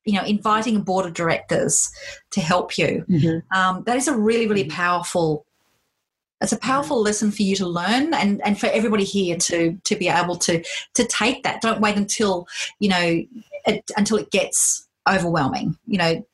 you 0.04 0.14
know, 0.14 0.24
inviting 0.24 0.76
a 0.76 0.80
board 0.80 1.06
of 1.06 1.14
directors 1.14 1.90
to 2.30 2.40
help 2.40 2.76
you. 2.76 3.04
Mm-hmm. 3.08 3.58
Um, 3.58 3.84
that 3.84 3.96
is 3.96 4.08
a 4.08 4.16
really, 4.16 4.46
really 4.46 4.64
mm-hmm. 4.64 4.76
powerful. 4.76 5.46
It's 6.40 6.52
a 6.52 6.58
powerful 6.58 7.00
lesson 7.00 7.30
for 7.30 7.42
you 7.42 7.56
to 7.56 7.66
learn, 7.66 8.12
and, 8.12 8.44
and 8.44 8.58
for 8.60 8.66
everybody 8.66 9.04
here 9.04 9.36
to 9.36 9.78
to 9.82 9.96
be 9.96 10.08
able 10.08 10.36
to 10.36 10.62
to 10.94 11.04
take 11.06 11.42
that. 11.44 11.62
Don't 11.62 11.80
wait 11.80 11.96
until 11.96 12.46
you 12.80 12.90
know 12.90 13.24
it, 13.66 13.90
until 13.96 14.16
it 14.16 14.30
gets 14.30 14.86
overwhelming. 15.08 15.76
You 15.86 15.98
know, 15.98 16.26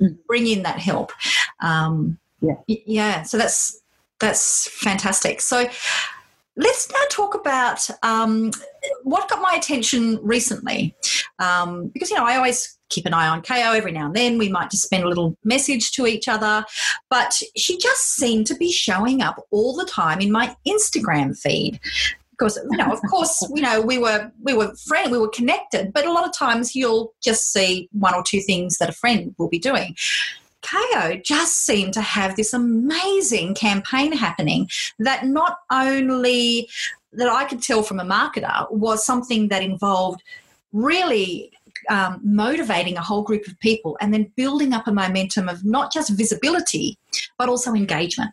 mm-hmm. 0.00 0.14
bring 0.26 0.46
in 0.46 0.62
that 0.62 0.78
help. 0.78 1.12
Um, 1.60 2.18
yeah, 2.40 2.54
yeah. 2.66 3.22
So 3.22 3.38
that's 3.38 3.80
that's 4.20 4.68
fantastic. 4.70 5.40
So 5.40 5.68
let's 6.58 6.90
now 6.90 7.04
talk 7.08 7.34
about 7.34 7.88
um, 8.02 8.50
what 9.04 9.28
got 9.30 9.40
my 9.40 9.54
attention 9.56 10.18
recently. 10.22 10.94
Um, 11.38 11.88
because, 11.88 12.10
you 12.10 12.16
know, 12.16 12.24
I 12.24 12.36
always 12.36 12.76
keep 12.90 13.06
an 13.06 13.14
eye 13.14 13.28
on 13.28 13.42
KO 13.42 13.72
every 13.72 13.92
now 13.92 14.06
and 14.06 14.14
then. 14.14 14.38
We 14.38 14.48
might 14.48 14.70
just 14.70 14.82
spend 14.82 15.04
a 15.04 15.08
little 15.08 15.36
message 15.44 15.92
to 15.92 16.06
each 16.06 16.26
other. 16.26 16.64
But 17.08 17.40
she 17.56 17.78
just 17.78 18.16
seemed 18.16 18.46
to 18.48 18.56
be 18.56 18.72
showing 18.72 19.22
up 19.22 19.46
all 19.50 19.76
the 19.76 19.84
time 19.84 20.20
in 20.20 20.32
my 20.32 20.56
Instagram 20.66 21.38
feed. 21.38 21.80
Because 22.38 22.58
you 22.70 22.76
know, 22.76 22.92
of 22.92 23.00
course, 23.10 23.46
you 23.54 23.62
know, 23.62 23.80
we 23.80 23.98
were 23.98 24.30
we 24.42 24.54
were 24.54 24.74
friend, 24.76 25.10
we 25.10 25.18
were 25.18 25.28
connected, 25.28 25.92
but 25.92 26.06
a 26.06 26.12
lot 26.12 26.26
of 26.26 26.36
times 26.36 26.74
you'll 26.74 27.12
just 27.22 27.52
see 27.52 27.88
one 27.92 28.14
or 28.14 28.22
two 28.22 28.40
things 28.40 28.78
that 28.78 28.88
a 28.88 28.92
friend 28.92 29.34
will 29.38 29.48
be 29.48 29.58
doing. 29.58 29.96
KO 30.62 31.16
just 31.24 31.64
seemed 31.64 31.94
to 31.94 32.00
have 32.00 32.36
this 32.36 32.52
amazing 32.52 33.54
campaign 33.54 34.12
happening 34.12 34.68
that 34.98 35.24
not 35.24 35.58
only 35.70 36.68
that 37.12 37.28
I 37.28 37.44
could 37.44 37.62
tell 37.62 37.82
from 37.82 38.00
a 38.00 38.04
marketer 38.04 38.70
was 38.70 39.04
something 39.06 39.48
that 39.48 39.62
involved 39.62 40.22
really 40.72 41.52
um, 41.88 42.20
motivating 42.22 42.96
a 42.96 43.02
whole 43.02 43.22
group 43.22 43.46
of 43.46 43.58
people 43.60 43.96
and 44.00 44.12
then 44.12 44.30
building 44.36 44.72
up 44.72 44.86
a 44.86 44.92
momentum 44.92 45.48
of 45.48 45.64
not 45.64 45.92
just 45.92 46.10
visibility 46.10 46.98
but 47.38 47.48
also 47.48 47.72
engagement. 47.72 48.30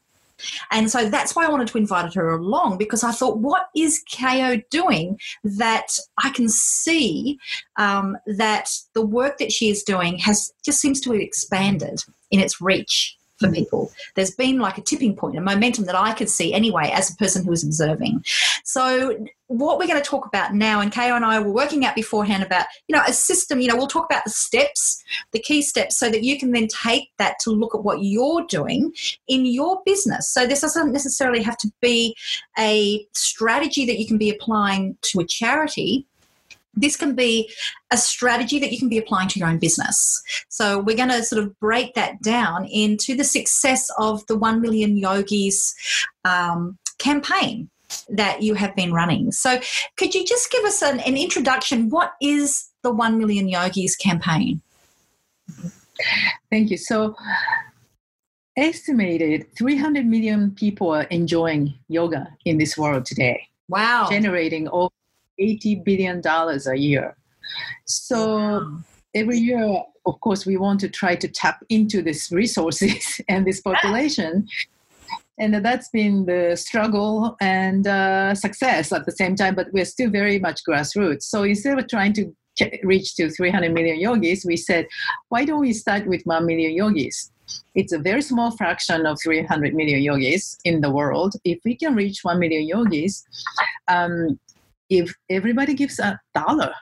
And 0.72 0.90
so 0.90 1.10
that's 1.10 1.36
why 1.36 1.46
I 1.46 1.50
wanted 1.50 1.68
to 1.70 1.78
invite 1.78 2.14
her 2.14 2.36
along 2.36 2.78
because 2.78 3.04
I 3.04 3.12
thought, 3.12 3.38
what 3.38 3.68
is 3.76 4.04
KO 4.12 4.62
doing 4.70 5.20
that 5.44 5.88
I 6.24 6.30
can 6.30 6.50
see 6.50 7.38
um, 7.78 8.18
that 8.26 8.70
the 8.94 9.06
work 9.06 9.38
that 9.38 9.52
she 9.52 9.70
is 9.70 9.84
doing 9.84 10.18
has 10.20 10.52
just 10.64 10.80
seems 10.80 11.00
to 11.02 11.12
have 11.12 11.22
expanded 11.22 12.02
in 12.32 12.40
its 12.40 12.60
reach 12.60 13.18
for 13.38 13.52
people. 13.52 13.92
There's 14.16 14.32
been 14.32 14.60
like 14.60 14.78
a 14.78 14.82
tipping 14.82 15.16
point, 15.16 15.38
a 15.38 15.42
momentum 15.42 15.86
that 15.86 15.96
I 15.96 16.14
could 16.14 16.30
see 16.30 16.54
anyway 16.54 16.90
as 16.94 17.10
a 17.10 17.16
person 17.16 17.44
who 17.44 17.50
was 17.50 17.64
observing. 17.64 18.24
So 18.64 19.26
what 19.48 19.78
we're 19.78 19.88
going 19.88 20.02
to 20.02 20.10
talk 20.10 20.26
about 20.26 20.54
now, 20.54 20.80
and 20.80 20.92
Kayo 20.92 21.16
and 21.16 21.26
I 21.26 21.40
were 21.40 21.52
working 21.52 21.86
out 21.86 21.96
beforehand 21.96 22.44
about, 22.44 22.66
you 22.88 22.96
know, 22.96 23.04
a 23.06 23.14
system, 23.14 23.60
you 23.60 23.68
know, 23.68 23.76
we'll 23.76 23.88
talk 23.88 24.06
about 24.10 24.24
the 24.24 24.32
steps, 24.32 25.04
the 25.32 25.40
key 25.40 25.62
steps, 25.62 25.98
so 25.98 26.10
that 26.10 26.24
you 26.24 26.40
can 26.40 26.52
then 26.52 26.68
take 26.68 27.10
that 27.18 27.38
to 27.42 27.52
look 27.52 27.76
at 27.76 27.84
what 27.84 28.04
you're 28.04 28.46
doing 28.48 28.94
in 29.28 29.46
your 29.46 29.82
business. 29.86 30.30
So 30.32 30.48
this 30.48 30.62
doesn't 30.62 30.92
necessarily 30.92 31.44
have 31.44 31.58
to 31.58 31.72
be 31.82 32.16
a 32.58 33.06
strategy 33.14 33.86
that 33.86 34.00
you 34.00 34.08
can 34.08 34.18
be 34.18 34.30
applying 34.30 34.98
to 35.04 35.20
a 35.20 35.26
charity 35.26 36.08
this 36.76 36.96
can 36.96 37.16
be 37.16 37.52
a 37.92 37.98
strategy 37.98 38.60
that 38.60 38.72
you 38.72 38.80
can 38.80 38.90
be 38.90 38.98
applying 38.98 39.30
to 39.30 39.40
your 39.40 39.48
own 39.48 39.60
business. 39.60 40.22
So, 40.50 40.80
we're 40.80 40.98
going 40.98 41.10
to 41.10 41.24
sort 41.24 41.44
of 41.44 41.58
break 41.60 41.94
that 41.96 42.22
down 42.22 42.66
into 42.66 43.16
the 43.16 43.24
success 43.24 43.90
of 43.98 44.26
the 44.28 44.38
1 44.38 44.62
Million 44.62 44.98
Yogis 44.98 45.74
um, 46.24 46.78
campaign. 46.98 47.70
that 48.10 48.42
you 48.42 48.56
have 48.56 48.76
been 48.76 48.92
running. 48.92 49.32
So, 49.32 49.60
could 49.96 50.16
you 50.16 50.26
just 50.26 50.52
give 50.52 50.66
us 50.66 50.82
an, 50.82 51.00
an 51.02 51.16
introduction? 51.18 51.90
What 51.90 52.14
is 52.22 52.70
the 52.84 52.92
1 52.92 53.18
Million 53.18 53.48
Yogis 53.48 53.96
campaign? 53.96 54.62
Thank 56.50 56.72
you. 56.72 56.78
So, 56.78 57.16
estimated 58.58 59.48
300 59.58 60.06
million 60.06 60.52
people 60.52 60.90
are 60.90 61.04
enjoying 61.04 61.74
yoga 61.88 62.28
in 62.46 62.58
this 62.58 62.78
world 62.78 63.06
today. 63.06 63.48
Wow. 63.68 64.08
Generating 64.10 64.68
over 64.70 64.94
80 65.40 65.76
billion 65.86 66.22
dollars 66.22 66.68
a 66.68 66.78
year. 66.78 67.16
So 67.86 68.80
every 69.14 69.38
year, 69.38 69.84
of 70.06 70.20
course, 70.22 70.46
we 70.46 70.58
want 70.58 70.80
to 70.82 70.90
try 70.90 71.16
to 71.16 71.28
tap 71.28 71.64
into 71.70 72.02
these 72.02 72.32
resources 72.32 73.22
and 73.30 73.46
this 73.46 73.62
population. 73.62 74.48
And 75.38 75.54
that's 75.66 75.90
been 75.90 76.26
the 76.26 76.56
struggle 76.56 77.36
and 77.42 77.86
uh, 77.86 78.36
success 78.36 78.94
at 78.94 79.06
the 79.06 79.12
same 79.12 79.36
time, 79.36 79.56
but 79.56 79.68
we're 79.74 79.86
still 79.86 80.10
very 80.10 80.40
much 80.40 80.62
grassroots. 80.68 81.24
So 81.24 81.44
instead 81.44 81.78
of 81.78 81.88
trying 81.90 82.14
to 82.14 82.34
reach 82.84 83.16
to 83.16 83.30
300 83.30 83.74
million 83.74 84.00
yogis, 84.00 84.46
we 84.46 84.56
said, 84.56 84.88
why 85.28 85.44
don't 85.44 85.60
we 85.60 85.74
start 85.74 86.08
with 86.08 86.22
1 86.24 86.46
million 86.46 86.72
yogis? 86.72 87.32
It's 87.76 87.92
a 87.92 88.00
very 88.00 88.22
small 88.22 88.52
fraction 88.52 89.06
of 89.06 89.20
300 89.22 89.74
million 89.74 90.02
yogis 90.02 90.58
in 90.64 90.82
the 90.82 90.90
world. 90.90 91.36
If 91.44 91.60
we 91.66 91.76
can 91.76 91.96
reach 91.96 92.24
1 92.24 92.40
million 92.40 92.66
yogis, 92.66 93.26
um, 93.90 94.40
if 94.90 95.14
everybody 95.30 95.74
gives 95.74 96.00
a 96.00 96.20
dollar, 96.34 96.74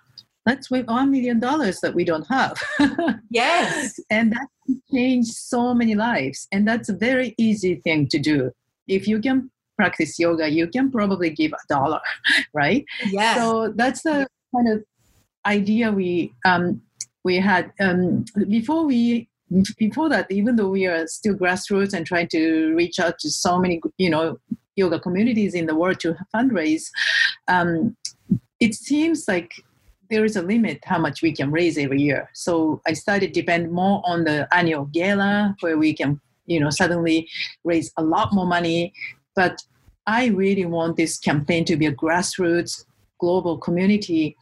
that's 0.45 0.69
with 0.69 0.85
$1 0.87 1.09
million 1.09 1.39
that 1.39 1.93
we 1.95 2.03
don't 2.03 2.27
have. 2.27 2.61
yes. 3.29 3.99
and 4.09 4.31
that 4.33 4.47
can 4.65 4.81
change 4.93 5.27
so 5.27 5.73
many 5.73 5.95
lives. 5.95 6.47
And 6.51 6.67
that's 6.67 6.89
a 6.89 6.93
very 6.93 7.33
easy 7.37 7.75
thing 7.75 8.07
to 8.09 8.19
do. 8.19 8.51
If 8.87 9.07
you 9.07 9.19
can 9.19 9.49
practice 9.77 10.19
yoga, 10.19 10.49
you 10.49 10.67
can 10.67 10.91
probably 10.91 11.29
give 11.29 11.53
a 11.53 11.73
dollar, 11.73 12.01
right? 12.53 12.85
Yeah. 13.09 13.35
So 13.35 13.73
that's 13.75 14.03
the 14.03 14.27
kind 14.53 14.69
of 14.69 14.83
idea 15.45 15.91
we 15.91 16.33
um, 16.45 16.81
we 17.23 17.37
had 17.37 17.71
um, 17.79 18.25
before 18.49 18.85
we 18.85 19.29
before 19.77 20.09
that, 20.09 20.31
even 20.31 20.55
though 20.55 20.69
we 20.69 20.85
are 20.87 21.05
still 21.07 21.35
grassroots 21.35 21.93
and 21.93 22.05
trying 22.05 22.27
to 22.29 22.73
reach 22.75 22.99
out 22.99 23.19
to 23.19 23.29
so 23.29 23.59
many, 23.59 23.81
you 23.97 24.09
know, 24.09 24.37
yoga 24.75 24.99
communities 24.99 25.53
in 25.53 25.67
the 25.67 25.75
world 25.75 25.99
to 25.99 26.15
fundraise, 26.35 26.85
um, 27.47 27.95
it 28.59 28.75
seems 28.75 29.27
like 29.27 29.53
there 30.09 30.25
is 30.25 30.35
a 30.35 30.41
limit 30.41 30.79
how 30.83 30.99
much 30.99 31.21
we 31.21 31.31
can 31.31 31.51
raise 31.51 31.77
every 31.77 32.01
year. 32.01 32.29
So 32.33 32.81
I 32.85 32.93
started 32.93 33.33
depend 33.33 33.71
more 33.71 34.01
on 34.05 34.25
the 34.25 34.47
annual 34.53 34.85
gala 34.85 35.55
where 35.61 35.77
we 35.77 35.93
can, 35.93 36.21
you 36.45 36.59
know, 36.59 36.69
suddenly 36.69 37.27
raise 37.63 37.91
a 37.97 38.03
lot 38.03 38.33
more 38.33 38.45
money. 38.45 38.93
But 39.35 39.63
I 40.05 40.27
really 40.27 40.65
want 40.65 40.97
this 40.97 41.17
campaign 41.17 41.65
to 41.65 41.75
be 41.75 41.87
a 41.87 41.93
grassroots 41.93 42.85
global 43.23 43.57
community 43.57 44.35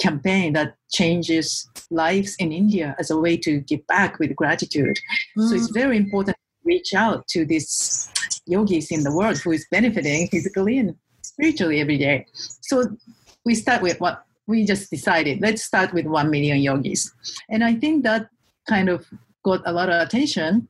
campaign 0.00 0.52
that 0.52 0.74
changes 0.90 1.68
lives 1.90 2.34
in 2.42 2.50
India 2.52 2.96
as 2.98 3.08
a 3.10 3.18
way 3.24 3.36
to 3.36 3.60
give 3.60 3.86
back 3.86 4.18
with 4.18 4.34
gratitude. 4.34 4.98
Mm. 5.38 5.48
So 5.48 5.54
it's 5.54 5.70
mm. 5.70 5.74
very 5.82 5.96
important 5.96 6.36
to 6.36 6.62
reach 6.64 6.92
out 6.92 7.28
to 7.28 7.44
these 7.44 8.10
yogis 8.46 8.90
in 8.90 9.04
the 9.04 9.14
world 9.18 9.38
who 9.38 9.52
is 9.52 9.64
benefiting 9.70 10.26
physically 10.28 10.76
and 10.78 10.96
spiritually 11.36 11.80
every 11.80 11.98
day. 11.98 12.26
So 12.32 12.84
we 13.44 13.54
start 13.54 13.82
with 13.82 14.00
what 14.00 14.24
we 14.46 14.64
just 14.64 14.90
decided. 14.90 15.40
Let's 15.40 15.62
start 15.62 15.92
with 15.92 16.06
1 16.06 16.30
million 16.30 16.58
yogis. 16.58 17.12
And 17.50 17.62
I 17.62 17.74
think 17.74 18.04
that 18.04 18.28
kind 18.68 18.88
of 18.88 19.06
got 19.44 19.60
a 19.66 19.72
lot 19.72 19.88
of 19.88 20.00
attention. 20.00 20.68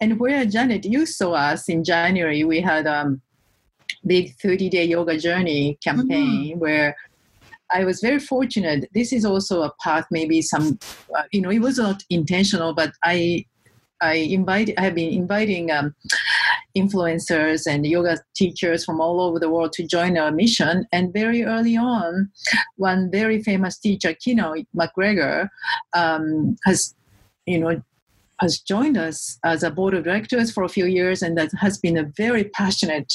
And 0.00 0.18
where 0.18 0.44
Janet, 0.44 0.84
you 0.84 1.06
saw 1.06 1.32
us 1.32 1.68
in 1.68 1.84
January, 1.84 2.44
we 2.44 2.60
had 2.60 2.86
um, 2.86 3.20
big 4.06 4.34
30 4.42 4.68
day 4.68 4.84
yoga 4.84 5.18
journey 5.18 5.78
campaign 5.82 6.52
mm-hmm. 6.52 6.58
where 6.58 6.96
I 7.70 7.84
was 7.84 8.00
very 8.00 8.18
fortunate. 8.18 8.88
This 8.94 9.12
is 9.12 9.24
also 9.24 9.62
a 9.62 9.72
path, 9.82 10.06
maybe 10.10 10.40
some, 10.42 10.78
uh, 11.16 11.22
you 11.32 11.42
know, 11.42 11.50
it 11.50 11.60
was 11.60 11.78
not 11.78 12.02
intentional, 12.08 12.72
but 12.74 12.92
I, 13.04 13.44
I 14.00 14.14
invite, 14.14 14.72
I 14.78 14.82
have 14.82 14.94
been 14.94 15.12
inviting 15.12 15.70
um, 15.70 15.94
influencers 16.78 17.66
and 17.66 17.86
yoga 17.86 18.18
teachers 18.34 18.84
from 18.84 19.00
all 19.00 19.20
over 19.20 19.38
the 19.38 19.50
world 19.50 19.72
to 19.74 19.86
join 19.86 20.16
our 20.16 20.30
mission. 20.30 20.86
And 20.92 21.12
very 21.12 21.44
early 21.44 21.76
on, 21.76 22.30
one 22.76 23.10
very 23.10 23.42
famous 23.42 23.78
teacher, 23.78 24.14
Kino 24.14 24.54
MacGregor, 24.74 25.50
um, 25.94 26.56
has, 26.64 26.94
you 27.46 27.58
know, 27.58 27.82
has 28.40 28.60
joined 28.60 28.96
us 28.96 29.38
as 29.44 29.62
a 29.62 29.70
board 29.70 29.94
of 29.94 30.04
directors 30.04 30.52
for 30.52 30.62
a 30.62 30.68
few 30.68 30.86
years 30.86 31.22
and 31.22 31.36
that 31.36 31.50
has 31.58 31.78
been 31.78 31.96
a 31.96 32.10
very 32.16 32.44
passionate 32.44 33.14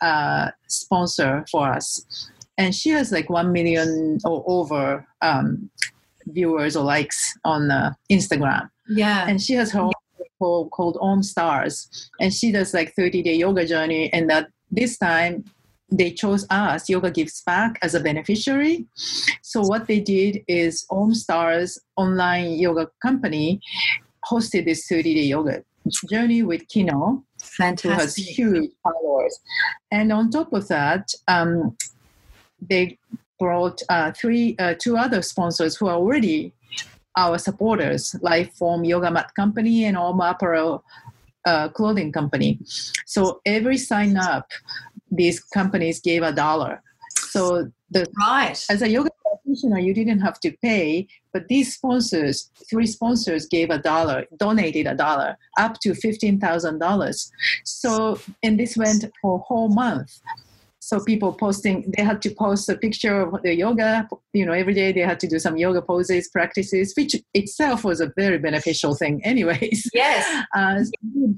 uh, 0.00 0.50
sponsor 0.68 1.44
for 1.50 1.72
us. 1.72 2.30
And 2.56 2.74
she 2.74 2.90
has 2.90 3.10
like 3.10 3.30
1 3.30 3.52
million 3.52 4.18
or 4.24 4.44
over 4.46 5.06
um, 5.22 5.70
viewers 6.26 6.76
or 6.76 6.84
likes 6.84 7.36
on 7.44 7.70
uh, 7.70 7.92
Instagram. 8.10 8.68
Yeah. 8.88 9.26
And 9.28 9.40
she 9.40 9.54
has 9.54 9.72
her 9.72 9.80
own 9.80 9.92
called, 10.40 10.70
called 10.70 10.96
Omstars. 10.96 12.08
And 12.20 12.32
she 12.34 12.50
does 12.50 12.74
like 12.74 12.94
30 12.94 13.22
day 13.22 13.34
yoga 13.34 13.64
journey. 13.66 14.12
And 14.12 14.28
that 14.30 14.48
this 14.72 14.98
time 14.98 15.44
they 15.92 16.10
chose 16.12 16.46
us, 16.50 16.88
Yoga 16.88 17.10
Gives 17.10 17.42
Back, 17.42 17.78
as 17.82 17.94
a 17.94 18.00
beneficiary. 18.00 18.86
So 19.42 19.60
what 19.62 19.86
they 19.86 20.00
did 20.00 20.42
is 20.48 20.86
Omstars 20.90 21.78
online 21.96 22.52
yoga 22.52 22.88
company 23.02 23.60
hosted 24.30 24.64
this 24.64 24.86
30 24.86 25.14
day 25.14 25.22
yoga 25.22 25.64
journey 26.10 26.42
with 26.42 26.66
Kino, 26.68 27.24
Fantastic. 27.40 27.90
who 27.90 27.96
has 27.96 28.16
huge 28.16 28.70
followers. 28.82 29.38
And 29.90 30.12
on 30.12 30.30
top 30.30 30.52
of 30.52 30.68
that, 30.68 31.12
um, 31.26 31.76
they 32.60 32.98
brought 33.38 33.80
uh, 33.88 34.12
three, 34.12 34.54
uh, 34.58 34.74
two 34.78 34.96
other 34.96 35.22
sponsors 35.22 35.76
who 35.76 35.88
are 35.88 35.96
already 35.96 36.52
our 37.16 37.38
supporters, 37.38 38.14
like 38.22 38.54
from 38.54 38.84
Yoga 38.84 39.10
Mat 39.10 39.34
Company 39.34 39.84
and 39.84 39.96
Om 39.96 40.20
Apparel 40.20 40.84
uh, 41.46 41.68
clothing 41.68 42.12
company. 42.12 42.58
So 43.06 43.40
every 43.46 43.78
sign 43.78 44.16
up, 44.16 44.50
these 45.10 45.40
companies 45.40 46.00
gave 46.00 46.22
a 46.22 46.32
dollar. 46.32 46.82
So 47.16 47.70
the 47.90 48.06
right 48.18 48.58
as 48.70 48.82
a 48.82 48.88
yoga 48.88 49.10
practitioner, 49.22 49.78
you 49.78 49.94
didn't 49.94 50.20
have 50.20 50.38
to 50.40 50.52
pay, 50.62 51.08
but 51.32 51.48
these 51.48 51.74
sponsors, 51.74 52.50
three 52.68 52.86
sponsors, 52.86 53.46
gave 53.46 53.70
a 53.70 53.78
dollar, 53.78 54.26
donated 54.36 54.86
a 54.86 54.94
dollar, 54.94 55.36
up 55.58 55.80
to 55.80 55.94
fifteen 55.94 56.38
thousand 56.38 56.78
dollars. 56.78 57.30
So 57.64 58.18
and 58.42 58.58
this 58.58 58.76
went 58.76 59.04
for 59.20 59.36
a 59.36 59.38
whole 59.38 59.68
month 59.68 60.20
so 60.82 60.98
people 61.04 61.32
posting 61.32 61.92
they 61.96 62.02
had 62.02 62.20
to 62.22 62.30
post 62.30 62.68
a 62.68 62.76
picture 62.76 63.20
of 63.20 63.42
their 63.42 63.52
yoga 63.52 64.08
you 64.32 64.44
know 64.46 64.52
every 64.52 64.74
day 64.74 64.90
they 64.92 65.00
had 65.00 65.20
to 65.20 65.28
do 65.28 65.38
some 65.38 65.56
yoga 65.56 65.82
poses 65.82 66.28
practices 66.28 66.92
which 66.96 67.14
itself 67.34 67.84
was 67.84 68.00
a 68.00 68.12
very 68.16 68.38
beneficial 68.38 68.94
thing 68.94 69.20
anyways. 69.24 69.88
Yes. 69.94 70.44
Uh, 70.56 70.80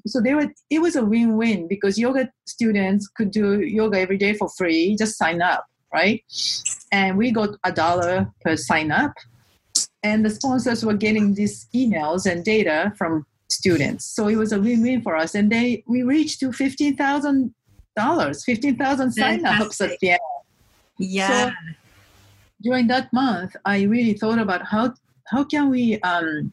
so 0.06 0.20
they 0.20 0.34
were 0.34 0.48
it 0.70 0.80
was 0.80 0.96
a 0.96 1.04
win-win 1.04 1.68
because 1.68 1.98
yoga 1.98 2.30
students 2.46 3.08
could 3.08 3.30
do 3.30 3.60
yoga 3.60 3.98
every 3.98 4.16
day 4.16 4.32
for 4.32 4.48
free 4.56 4.96
just 4.96 5.18
sign 5.18 5.42
up 5.42 5.66
right? 5.92 6.22
And 6.90 7.16
we 7.16 7.30
got 7.30 7.50
a 7.64 7.72
dollar 7.72 8.30
per 8.40 8.56
sign 8.56 8.90
up. 8.90 9.12
And 10.02 10.24
the 10.24 10.30
sponsors 10.30 10.84
were 10.84 10.94
getting 10.94 11.34
these 11.34 11.68
emails 11.74 12.30
and 12.30 12.44
data 12.44 12.92
from 12.96 13.24
students. 13.48 14.04
So 14.04 14.28
it 14.28 14.36
was 14.36 14.52
a 14.52 14.60
win-win 14.60 15.02
for 15.02 15.16
us. 15.16 15.34
And 15.34 15.50
they 15.50 15.84
we 15.86 16.02
reached 16.02 16.40
to 16.40 16.52
15000 16.52 17.54
dollars, 17.96 18.44
fifteen 18.44 18.76
thousand 18.76 19.12
sign-ups 19.12 19.80
at 19.80 19.98
the 20.00 20.10
end. 20.10 20.20
Yeah. 20.98 21.50
So 21.50 21.52
during 22.62 22.86
that 22.88 23.12
month, 23.12 23.56
I 23.64 23.82
really 23.82 24.14
thought 24.14 24.38
about 24.38 24.66
how 24.66 24.94
how 25.28 25.44
can 25.44 25.70
we 25.70 26.00
um, 26.00 26.52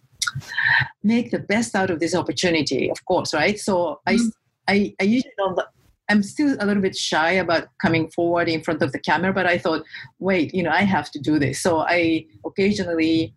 make 1.04 1.32
the 1.32 1.40
best 1.40 1.76
out 1.76 1.90
of 1.90 2.00
this 2.00 2.16
opportunity. 2.16 2.90
Of 2.90 3.06
course, 3.06 3.34
right? 3.34 3.60
So 3.60 4.00
mm-hmm. 4.08 4.28
I, 4.68 4.74
I 4.74 4.96
I 5.00 5.04
usually 5.04 5.34
don't. 5.38 5.60
I'm 6.12 6.24
still 6.24 6.58
a 6.60 6.66
little 6.66 6.82
bit 6.82 6.96
shy 6.96 7.34
about 7.34 7.68
coming 7.80 8.10
forward 8.10 8.50
in 8.50 8.64
front 8.64 8.82
of 8.82 8.92
the 8.92 9.00
camera, 9.00 9.32
but 9.32 9.46
I 9.46 9.60
thought, 9.60 9.84
wait, 10.18 10.56
you 10.56 10.64
know, 10.64 10.72
I 10.72 10.82
have 10.82 11.12
to 11.12 11.20
do 11.20 11.38
this. 11.38 11.62
So 11.62 11.82
I 11.82 12.26
occasionally, 12.44 13.32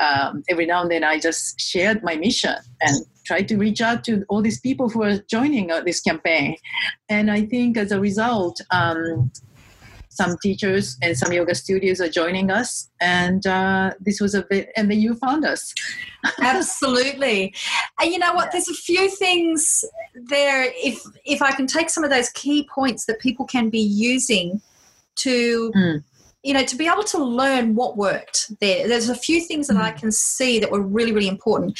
um, 0.00 0.44
every 0.48 0.64
now 0.64 0.82
and 0.82 0.90
then, 0.92 1.02
I 1.02 1.18
just 1.18 1.60
shared 1.60 2.04
my 2.04 2.14
mission 2.14 2.54
and 2.80 3.04
try 3.24 3.42
to 3.42 3.56
reach 3.56 3.80
out 3.80 4.04
to 4.04 4.24
all 4.28 4.42
these 4.42 4.60
people 4.60 4.88
who 4.88 5.02
are 5.02 5.18
joining 5.30 5.70
uh, 5.70 5.80
this 5.80 6.00
campaign. 6.00 6.56
And 7.08 7.30
I 7.30 7.46
think 7.46 7.76
as 7.76 7.92
a 7.92 8.00
result, 8.00 8.60
um, 8.70 9.30
some 10.14 10.36
teachers 10.38 10.96
and 11.02 11.16
some 11.18 11.32
yoga 11.32 11.54
studios 11.54 12.00
are 12.00 12.08
joining 12.08 12.50
us 12.50 12.88
and 13.00 13.46
uh, 13.46 13.90
this 14.00 14.20
was 14.20 14.34
a 14.34 14.42
bit 14.42 14.70
and 14.76 14.90
then 14.90 15.00
you 15.00 15.14
found 15.16 15.44
us 15.44 15.74
absolutely 16.40 17.52
and 18.00 18.12
you 18.12 18.18
know 18.18 18.32
what 18.32 18.46
yeah. 18.46 18.50
there's 18.52 18.68
a 18.68 18.74
few 18.74 19.08
things 19.10 19.84
there 20.14 20.72
if 20.76 21.02
if 21.24 21.42
i 21.42 21.50
can 21.50 21.66
take 21.66 21.90
some 21.90 22.04
of 22.04 22.10
those 22.10 22.30
key 22.30 22.68
points 22.72 23.06
that 23.06 23.18
people 23.18 23.44
can 23.44 23.70
be 23.70 23.80
using 23.80 24.60
to 25.16 25.72
mm. 25.74 26.04
you 26.42 26.54
know 26.54 26.64
to 26.64 26.76
be 26.76 26.86
able 26.86 27.02
to 27.02 27.22
learn 27.22 27.74
what 27.74 27.96
worked 27.96 28.52
there 28.60 28.86
there's 28.86 29.08
a 29.08 29.16
few 29.16 29.40
things 29.40 29.66
that 29.66 29.76
mm. 29.76 29.82
i 29.82 29.90
can 29.90 30.12
see 30.12 30.60
that 30.60 30.70
were 30.70 30.82
really 30.82 31.12
really 31.12 31.28
important 31.28 31.76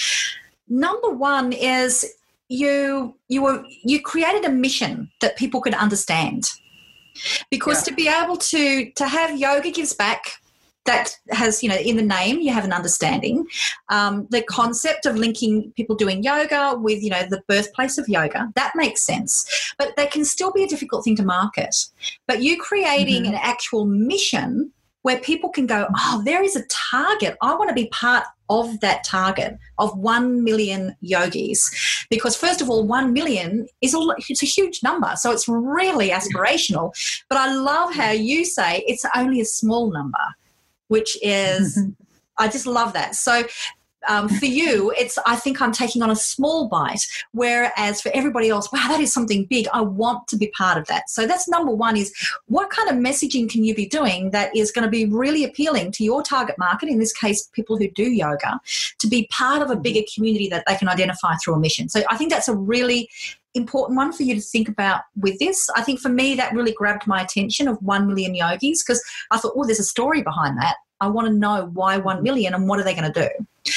Number 0.68 1.10
one 1.10 1.52
is 1.52 2.04
you 2.48 3.16
you 3.28 3.42
were 3.42 3.64
you 3.84 4.00
created 4.00 4.44
a 4.44 4.50
mission 4.50 5.10
that 5.20 5.36
people 5.36 5.60
could 5.60 5.74
understand. 5.74 6.44
because 7.50 7.78
Yeah. 7.78 7.90
to 7.90 7.94
be 7.94 8.08
able 8.08 8.36
to 8.36 8.90
to 8.92 9.06
have 9.06 9.38
yoga 9.38 9.70
gives 9.70 9.92
back 9.92 10.22
that 10.84 11.16
has 11.30 11.62
you 11.62 11.68
know 11.68 11.76
in 11.76 11.96
the 11.96 12.02
name 12.02 12.40
you 12.40 12.52
have 12.52 12.64
an 12.64 12.72
understanding 12.72 13.46
um, 13.88 14.26
the 14.30 14.42
concept 14.42 15.06
of 15.06 15.14
linking 15.16 15.72
people 15.76 15.94
doing 15.96 16.22
yoga 16.24 16.74
with 16.76 17.00
you 17.04 17.10
know 17.10 17.22
the 17.30 17.40
birthplace 17.46 17.96
of 17.98 18.08
yoga 18.08 18.50
that 18.56 18.72
makes 18.74 19.00
sense 19.06 19.72
but 19.78 19.94
that 19.96 20.10
can 20.10 20.24
still 20.24 20.50
be 20.52 20.64
a 20.64 20.66
difficult 20.66 21.04
thing 21.04 21.14
to 21.16 21.22
market 21.24 21.74
but 22.26 22.42
you 22.42 22.60
creating 22.60 23.22
Mhm. 23.24 23.28
an 23.28 23.34
actual 23.36 23.84
mission 23.86 24.72
where 25.02 25.18
people 25.18 25.50
can 25.50 25.66
go 25.66 25.86
oh 25.96 26.20
there 26.24 26.42
is 26.42 26.56
a 26.56 26.64
target 26.68 27.36
i 27.42 27.54
want 27.54 27.68
to 27.68 27.74
be 27.82 27.86
part 27.88 28.24
of 28.48 28.80
that 28.80 29.04
target 29.04 29.58
of 29.78 29.96
1 29.96 30.44
million 30.44 30.96
yogis. 31.00 32.06
Because 32.10 32.36
first 32.36 32.60
of 32.60 32.68
all 32.68 32.86
1 32.86 33.12
million 33.12 33.66
is 33.80 33.94
a 33.94 33.98
it's 34.28 34.42
a 34.42 34.46
huge 34.46 34.82
number 34.82 35.12
so 35.16 35.30
it's 35.30 35.48
really 35.48 36.10
aspirational. 36.10 36.92
But 37.28 37.38
i 37.38 37.52
love 37.54 37.94
how 37.94 38.10
you 38.10 38.44
say 38.44 38.84
it's 38.86 39.04
only 39.16 39.40
a 39.40 39.44
small 39.44 39.92
number 39.92 40.24
which 40.88 41.16
is 41.22 41.78
I 42.38 42.48
just 42.48 42.66
love 42.66 42.92
that. 42.94 43.14
So 43.14 43.44
um, 44.08 44.28
for 44.28 44.46
you, 44.46 44.92
it's 44.98 45.18
I 45.26 45.36
think 45.36 45.60
I'm 45.60 45.72
taking 45.72 46.02
on 46.02 46.10
a 46.10 46.16
small 46.16 46.68
bite, 46.68 47.06
whereas 47.32 48.00
for 48.00 48.10
everybody 48.14 48.48
else, 48.48 48.70
wow, 48.72 48.86
that 48.88 49.00
is 49.00 49.12
something 49.12 49.44
big. 49.44 49.66
I 49.72 49.80
want 49.80 50.28
to 50.28 50.36
be 50.36 50.48
part 50.56 50.78
of 50.78 50.86
that. 50.86 51.08
So 51.10 51.26
that's 51.26 51.48
number 51.48 51.72
one: 51.72 51.96
is 51.96 52.12
what 52.46 52.70
kind 52.70 52.88
of 52.88 52.96
messaging 52.96 53.50
can 53.50 53.64
you 53.64 53.74
be 53.74 53.86
doing 53.86 54.30
that 54.30 54.54
is 54.54 54.70
going 54.70 54.84
to 54.84 54.90
be 54.90 55.06
really 55.06 55.44
appealing 55.44 55.92
to 55.92 56.04
your 56.04 56.22
target 56.22 56.56
market? 56.58 56.88
In 56.88 56.98
this 56.98 57.12
case, 57.12 57.48
people 57.52 57.76
who 57.76 57.90
do 57.90 58.10
yoga, 58.10 58.60
to 58.98 59.06
be 59.06 59.28
part 59.30 59.62
of 59.62 59.70
a 59.70 59.76
bigger 59.76 60.02
community 60.14 60.48
that 60.48 60.64
they 60.66 60.76
can 60.76 60.88
identify 60.88 61.34
through 61.36 61.54
a 61.54 61.58
mission. 61.58 61.88
So 61.88 62.02
I 62.10 62.16
think 62.16 62.30
that's 62.30 62.48
a 62.48 62.54
really 62.54 63.08
important 63.54 63.96
one 63.96 64.12
for 64.12 64.24
you 64.24 64.34
to 64.34 64.40
think 64.40 64.68
about 64.68 65.02
with 65.16 65.38
this. 65.38 65.70
I 65.76 65.82
think 65.82 66.00
for 66.00 66.08
me, 66.08 66.34
that 66.34 66.52
really 66.52 66.72
grabbed 66.72 67.06
my 67.06 67.22
attention 67.22 67.68
of 67.68 67.80
1 67.82 68.06
million 68.06 68.34
yogis 68.34 68.82
because 68.82 69.02
I 69.30 69.38
thought, 69.38 69.52
oh, 69.56 69.64
there's 69.64 69.78
a 69.78 69.84
story 69.84 70.22
behind 70.22 70.58
that. 70.58 70.76
I 71.00 71.08
want 71.08 71.28
to 71.28 71.34
know 71.34 71.70
why 71.72 71.96
1 71.98 72.22
million 72.22 72.54
and 72.54 72.68
what 72.68 72.80
are 72.80 72.82
they 72.82 72.94
going 72.94 73.12
to 73.12 73.28
do. 73.28 73.72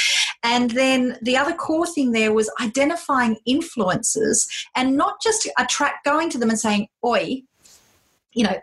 And 0.47 0.71
then 0.71 1.17
the 1.21 1.35
other 1.35 1.53
core 1.53 1.85
thing 1.85 2.13
there 2.13 2.31
was 2.31 2.49
identifying 2.61 3.35
influences 3.45 4.47
and 4.75 4.95
not 4.95 5.21
just 5.21 5.45
attract 5.59 6.05
going 6.05 6.29
to 6.29 6.37
them 6.37 6.49
and 6.49 6.57
saying, 6.57 6.87
Oi, 7.05 7.43
you 8.31 8.45
know, 8.45 8.55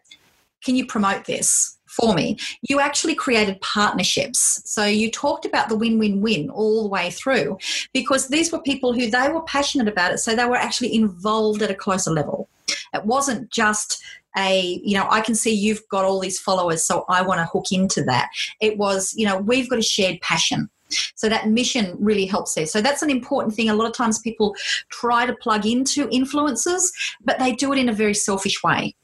can 0.64 0.76
you 0.76 0.86
promote 0.86 1.26
this 1.26 1.76
for 1.86 2.14
me? 2.14 2.38
You 2.62 2.80
actually 2.80 3.14
created 3.14 3.60
partnerships. 3.60 4.62
So 4.64 4.86
you 4.86 5.10
talked 5.10 5.44
about 5.44 5.68
the 5.68 5.76
win 5.76 5.98
win 5.98 6.22
win 6.22 6.48
all 6.48 6.84
the 6.84 6.88
way 6.88 7.10
through 7.10 7.58
because 7.92 8.28
these 8.28 8.50
were 8.50 8.62
people 8.62 8.94
who 8.94 9.10
they 9.10 9.28
were 9.28 9.42
passionate 9.42 9.86
about 9.86 10.14
it. 10.14 10.18
So 10.18 10.34
they 10.34 10.46
were 10.46 10.56
actually 10.56 10.94
involved 10.94 11.60
at 11.60 11.70
a 11.70 11.74
closer 11.74 12.10
level. 12.10 12.48
It 12.94 13.04
wasn't 13.04 13.50
just 13.50 14.02
a, 14.38 14.80
you 14.82 14.96
know, 14.96 15.06
I 15.10 15.20
can 15.20 15.34
see 15.34 15.52
you've 15.54 15.86
got 15.90 16.06
all 16.06 16.18
these 16.18 16.40
followers, 16.40 16.82
so 16.82 17.04
I 17.10 17.20
want 17.20 17.40
to 17.40 17.44
hook 17.44 17.66
into 17.70 18.02
that. 18.04 18.30
It 18.62 18.78
was, 18.78 19.12
you 19.14 19.26
know, 19.26 19.36
we've 19.36 19.68
got 19.68 19.78
a 19.78 19.82
shared 19.82 20.18
passion. 20.22 20.70
So 21.14 21.28
that 21.28 21.48
mission 21.48 21.96
really 21.98 22.26
helps 22.26 22.54
there. 22.54 22.66
So 22.66 22.80
that's 22.80 23.02
an 23.02 23.10
important 23.10 23.54
thing. 23.54 23.68
A 23.68 23.74
lot 23.74 23.86
of 23.86 23.94
times 23.94 24.18
people 24.18 24.54
try 24.88 25.26
to 25.26 25.34
plug 25.34 25.66
into 25.66 26.08
influencers, 26.08 26.92
but 27.24 27.38
they 27.38 27.52
do 27.52 27.72
it 27.72 27.78
in 27.78 27.88
a 27.88 27.92
very 27.92 28.14
selfish 28.14 28.62
way. 28.62 28.94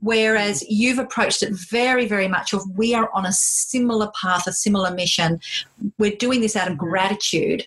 Whereas 0.00 0.64
you've 0.68 0.98
approached 0.98 1.42
it 1.42 1.52
very, 1.52 2.06
very 2.06 2.28
much 2.28 2.52
of 2.52 2.62
we 2.76 2.94
are 2.94 3.10
on 3.12 3.26
a 3.26 3.32
similar 3.32 4.10
path, 4.20 4.46
a 4.46 4.52
similar 4.52 4.92
mission. 4.92 5.40
We're 5.98 6.16
doing 6.16 6.40
this 6.40 6.54
out 6.54 6.70
of 6.70 6.78
gratitude 6.78 7.66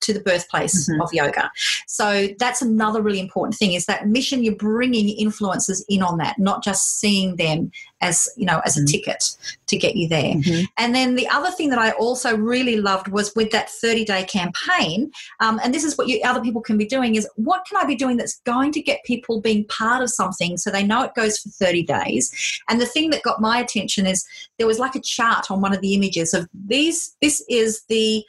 to 0.00 0.12
the 0.12 0.20
birthplace 0.20 0.88
Mhm. 0.88 1.02
of 1.02 1.12
yoga. 1.12 1.50
So 1.86 2.28
that's 2.38 2.62
another 2.62 3.02
really 3.02 3.20
important 3.20 3.56
thing 3.56 3.74
is 3.74 3.86
that 3.86 4.08
mission 4.08 4.42
you're 4.42 4.54
bringing 4.54 5.14
influencers 5.18 5.82
in 5.88 6.02
on 6.02 6.18
that, 6.18 6.38
not 6.38 6.64
just 6.64 6.98
seeing 6.98 7.36
them 7.36 7.70
as, 8.00 8.28
you 8.36 8.46
know, 8.46 8.62
as 8.64 8.78
a 8.78 8.80
Mhm. 8.80 8.90
ticket 8.90 9.36
to 9.66 9.76
get 9.76 9.94
you 9.94 10.08
there. 10.08 10.34
Mhm. 10.34 10.66
And 10.78 10.94
then 10.94 11.16
the 11.16 11.28
other 11.28 11.50
thing 11.50 11.68
that 11.68 11.78
I 11.78 11.90
also 11.92 12.34
really 12.34 12.76
loved 12.76 13.08
was 13.08 13.34
with 13.36 13.50
that 13.50 13.68
30 13.70 14.04
day 14.06 14.24
campaign, 14.24 15.10
um, 15.40 15.60
and 15.62 15.74
this 15.74 15.84
is 15.84 15.98
what 15.98 16.08
you, 16.08 16.18
other 16.24 16.40
people 16.40 16.62
can 16.62 16.78
be 16.78 16.86
doing 16.86 17.16
is 17.16 17.28
what 17.36 17.66
can 17.68 17.76
I 17.76 17.84
be 17.84 17.94
doing 17.94 18.16
that's 18.16 18.40
going 18.46 18.72
to 18.72 18.80
get 18.80 19.04
people 19.04 19.40
being 19.40 19.64
part 19.66 20.02
of 20.02 20.10
something 20.10 20.56
so 20.56 20.70
they 20.70 20.82
know 20.82 21.02
it 21.02 21.14
goes 21.14 21.38
for 21.38 21.50
30 21.50 21.82
days. 21.82 22.32
And 22.70 22.80
the 22.80 22.86
thing 22.86 23.10
that 23.10 23.22
got 23.22 23.40
my 23.40 23.60
attention 23.60 24.06
is 24.06 24.24
there 24.58 24.66
was 24.66 24.78
like 24.78 24.94
a 24.94 25.00
chart 25.00 25.50
on 25.50 25.60
one 25.60 25.74
of 25.74 25.82
the 25.82 25.94
images 25.94 26.32
of 26.32 26.48
these, 26.66 27.14
this 27.20 27.44
is 27.50 27.82
the, 27.88 28.24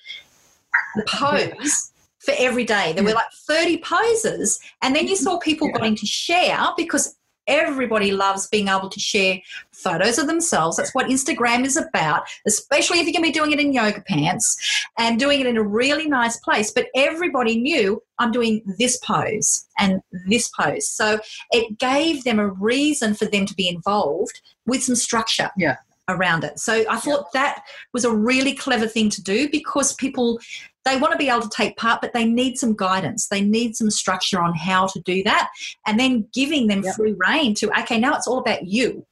the 0.96 1.04
pose. 1.08 1.92
For 2.20 2.36
every 2.38 2.66
day, 2.66 2.94
there 2.94 3.04
were 3.04 3.14
like 3.14 3.32
30 3.48 3.80
poses, 3.80 4.60
and 4.84 4.96
then 4.96 5.08
you 5.08 5.16
saw 5.16 5.40
people 5.40 5.68
Yeah. 5.70 5.80
going 5.80 5.96
to 5.96 6.06
share 6.06 6.68
because 6.78 7.18
everybody 7.48 8.12
loves 8.12 8.48
being 8.48 8.68
able 8.68 8.90
to 8.90 9.00
share 9.00 9.40
photos 9.74 10.20
of 10.20 10.28
themselves. 10.28 10.78
That's 10.78 10.94
what 10.94 11.08
Instagram 11.08 11.66
is 11.66 11.76
about, 11.78 12.24
especially 12.46 13.00
if 13.00 13.06
you're 13.08 13.14
going 13.14 13.24
to 13.24 13.30
be 13.30 13.40
doing 13.40 13.52
it 13.52 13.60
in 13.60 13.74
yoga 13.74 14.02
pants 14.08 14.56
and 15.00 15.20
doing 15.20 15.42
it 15.42 15.48
in 15.48 15.58
a 15.58 15.64
really 15.64 16.08
nice 16.08 16.38
place. 16.38 16.72
But 16.72 16.88
everybody 16.96 17.60
knew 17.60 18.02
I'm 18.20 18.32
doing 18.32 18.62
this 18.78 18.98
pose 18.98 19.66
and 19.80 20.02
this 20.28 20.48
pose. 20.50 20.88
So 20.88 21.20
it 21.50 21.80
gave 21.80 22.24
them 22.24 22.40
a 22.40 22.48
reason 22.48 23.16
for 23.16 23.26
them 23.26 23.48
to 23.48 23.56
be 23.56 23.68
involved 23.68 24.40
with 24.68 24.84
some 24.84 24.96
structure. 24.96 25.50
Yeah. 25.58 25.78
Around 26.10 26.44
it. 26.44 26.60
So 26.60 26.84
I 26.90 26.98
thought 26.98 27.32
that 27.34 27.64
was 27.94 28.06
a 28.06 28.14
really 28.14 28.54
clever 28.54 28.88
thing 28.88 29.10
to 29.12 29.24
do 29.24 29.50
because 29.50 29.94
people 29.94 30.40
they 30.84 30.98
want 30.98 31.12
to 31.12 31.18
be 31.18 31.30
able 31.30 31.42
to 31.42 31.50
take 31.50 31.78
part, 31.78 32.02
but 32.02 32.12
they 32.12 32.26
need 32.26 32.58
some 32.58 32.76
guidance. 32.76 33.28
They 33.28 33.42
need 33.42 33.76
some 33.76 33.92
structure 33.92 34.42
on 34.42 34.56
how 34.56 34.88
to 34.88 35.00
do 35.02 35.24
that, 35.24 35.50
and 35.86 36.00
then 36.00 36.28
giving 36.34 36.68
them 36.68 36.84
Yep. 36.84 36.96
free 36.96 37.16
reign 37.18 37.54
to 37.56 37.80
okay, 37.82 38.00
now 38.00 38.16
it's 38.16 38.28
all 38.28 38.40
about 38.40 38.66
you, 38.66 39.06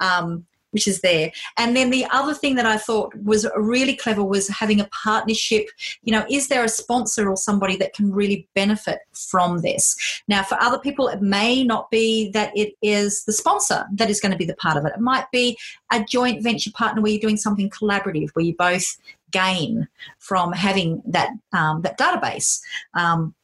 um, 0.00 0.46
which 0.76 0.86
is 0.86 1.00
there. 1.00 1.32
And 1.56 1.74
then 1.74 1.88
the 1.88 2.04
other 2.10 2.34
thing 2.34 2.54
that 2.56 2.66
I 2.66 2.76
thought 2.76 3.14
was 3.24 3.46
really 3.56 3.96
clever 3.96 4.22
was 4.22 4.46
having 4.48 4.78
a 4.78 4.88
partnership. 4.88 5.70
You 6.02 6.12
know, 6.12 6.26
is 6.28 6.48
there 6.48 6.62
a 6.64 6.68
sponsor 6.68 7.30
or 7.30 7.36
somebody 7.38 7.76
that 7.78 7.94
can 7.94 8.12
really 8.12 8.46
benefit 8.54 8.98
from 9.14 9.62
this? 9.62 9.96
Now, 10.28 10.42
for 10.42 10.60
other 10.60 10.78
people, 10.78 11.08
it 11.08 11.22
may 11.22 11.64
not 11.64 11.90
be 11.90 12.30
that 12.32 12.54
it 12.54 12.74
is 12.82 13.24
the 13.24 13.32
sponsor 13.32 13.86
that 13.94 14.10
is 14.10 14.20
going 14.20 14.32
to 14.32 14.38
be 14.38 14.44
the 14.44 14.56
part 14.56 14.76
of 14.76 14.84
it. 14.84 14.92
It 14.94 15.00
might 15.00 15.30
be 15.32 15.56
a 15.90 16.04
joint 16.04 16.42
venture 16.42 16.72
partner 16.72 17.00
where 17.00 17.12
you're 17.12 17.20
doing 17.22 17.38
something 17.38 17.70
collaborative, 17.70 18.28
where 18.34 18.44
you 18.44 18.54
both 18.54 18.84
gain 19.30 19.88
from 20.18 20.52
having 20.52 21.02
that 21.06 21.30
um, 21.54 21.80
that 21.80 21.98
database. 21.98 22.60
Um. 22.92 23.34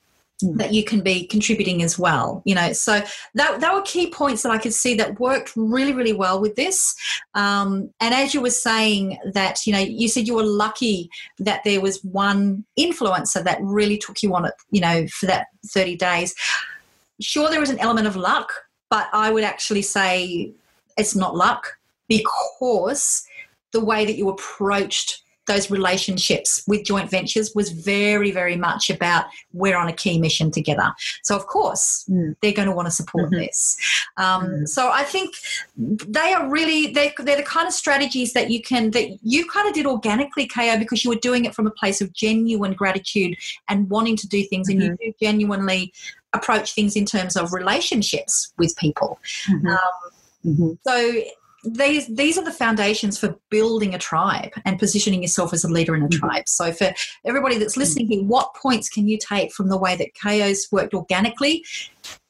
That 0.43 0.73
you 0.73 0.85
can 0.85 1.01
be 1.01 1.27
contributing 1.27 1.83
as 1.83 1.99
well 1.99 2.43
you 2.45 2.55
know? 2.55 2.73
So 2.73 3.03
that, 3.35 3.61
that 3.61 3.75
were 3.75 3.83
key 3.83 4.11
points 4.11 4.43
that 4.43 4.53
i 4.53 4.59
could 4.59 4.75
see 4.75 4.95
that 4.97 5.19
worked 5.19 5.53
really 5.57 5.93
really 5.93 6.13
well 6.13 6.41
with 6.41 6.57
this. 6.57 6.95
Um, 7.35 7.91
and 8.01 8.15
as 8.15 8.35
you 8.35 8.41
were 8.41 8.51
saying 8.51 9.19
that 9.33 9.67
you 9.67 9.73
know 9.73 9.79
you 9.79 10.09
said 10.09 10.27
you 10.27 10.35
were 10.35 10.45
lucky 10.45 11.11
that 11.39 11.63
there 11.65 11.81
was 11.81 12.03
one 12.05 12.65
influencer 12.79 13.43
that 13.45 13.59
really 13.63 13.99
took 13.99 14.23
you 14.23 14.35
on 14.35 14.45
it 14.45 14.55
you 14.71 14.81
know 14.81 15.07
for 15.09 15.27
that 15.27 15.47
30 15.67 15.97
days. 15.97 16.35
Sure 17.21 17.51
there 17.51 17.61
was 17.61 17.71
an 17.71 17.79
element 17.79 18.07
of 18.07 18.17
luck 18.17 18.53
but 18.91 19.09
i 19.13 19.31
would 19.31 19.45
actually 19.45 19.83
say 19.83 20.53
it's 20.97 21.15
not 21.15 21.35
luck 21.37 21.79
because 22.09 23.25
the 23.73 23.85
way 23.85 24.05
that 24.05 24.17
you 24.17 24.29
approached 24.29 25.23
those 25.47 25.71
relationships 25.71 26.63
with 26.67 26.85
joint 26.85 27.11
ventures 27.11 27.53
was 27.55 27.71
very, 27.71 28.31
very 28.31 28.57
much 28.57 28.91
about 28.91 29.25
we're 29.53 29.77
on 29.77 29.89
a 29.89 29.93
key 29.93 30.19
mission 30.19 30.51
together. 30.51 30.93
So, 31.23 31.35
of 31.37 31.47
course, 31.47 32.05
Mm. 32.11 32.37
they're 32.41 32.53
going 32.53 32.69
to 32.69 32.75
want 32.75 32.87
to 32.87 32.93
support 32.93 33.31
Mhm. 33.31 33.39
this. 33.47 33.77
Um, 34.17 34.43
Mm. 34.45 34.69
So, 34.69 34.91
I 34.91 35.05
think 35.05 35.35
they 35.77 36.33
are 36.33 36.49
really 36.49 36.93
they, 36.93 37.13
they're 37.19 37.37
the 37.37 37.43
kind 37.43 37.67
of 37.67 37.75
strategies 37.75 38.33
that 38.35 38.51
you 38.51 38.63
can 38.63 38.91
that 38.93 39.09
you 39.23 39.47
kind 39.47 39.67
of 39.69 39.75
did 39.75 39.87
organically, 39.87 40.47
KO, 40.47 40.79
because 40.79 41.05
you 41.05 41.11
were 41.11 41.17
doing 41.17 41.45
it 41.45 41.55
from 41.55 41.67
a 41.67 41.71
place 41.71 42.01
of 42.01 42.13
genuine 42.13 42.73
gratitude 42.75 43.37
and 43.69 43.89
wanting 43.91 44.17
to 44.17 44.29
do 44.29 44.45
things, 44.45 44.69
and 44.69 44.83
you 44.83 44.97
do 45.01 45.13
genuinely 45.21 45.93
approach 46.35 46.75
things 46.75 46.97
in 46.97 47.05
terms 47.05 47.37
of 47.37 47.53
relationships 47.53 48.53
with 48.59 48.75
people. 48.77 49.19
Mhm. 49.49 49.71
Um, 49.71 50.11
Mhm. 50.47 50.79
so 50.87 51.23
these 51.65 52.07
these 52.09 52.37
are 52.37 52.45
the 52.45 52.53
foundations 52.53 53.19
for 53.19 53.37
building 53.51 53.95
a 53.95 53.99
tribe 53.99 54.53
and 54.65 54.79
positioning 54.79 55.23
yourself 55.23 55.53
as 55.53 55.65
a 55.65 55.69
leader 55.69 55.95
in 55.95 56.03
a 56.03 56.09
Mhm. 56.09 56.19
tribe. 56.19 56.49
So 56.49 56.73
for 56.73 56.93
everybody 57.25 57.57
that's 57.59 57.77
listening 57.77 58.09
here, 58.09 58.23
what 58.23 58.55
points 58.55 58.89
can 58.89 59.07
you 59.07 59.19
take 59.19 59.53
from 59.53 59.69
the 59.69 59.77
way 59.77 59.95
that 59.97 60.15
KO's 60.21 60.67
worked 60.73 60.93
organically? 60.95 61.65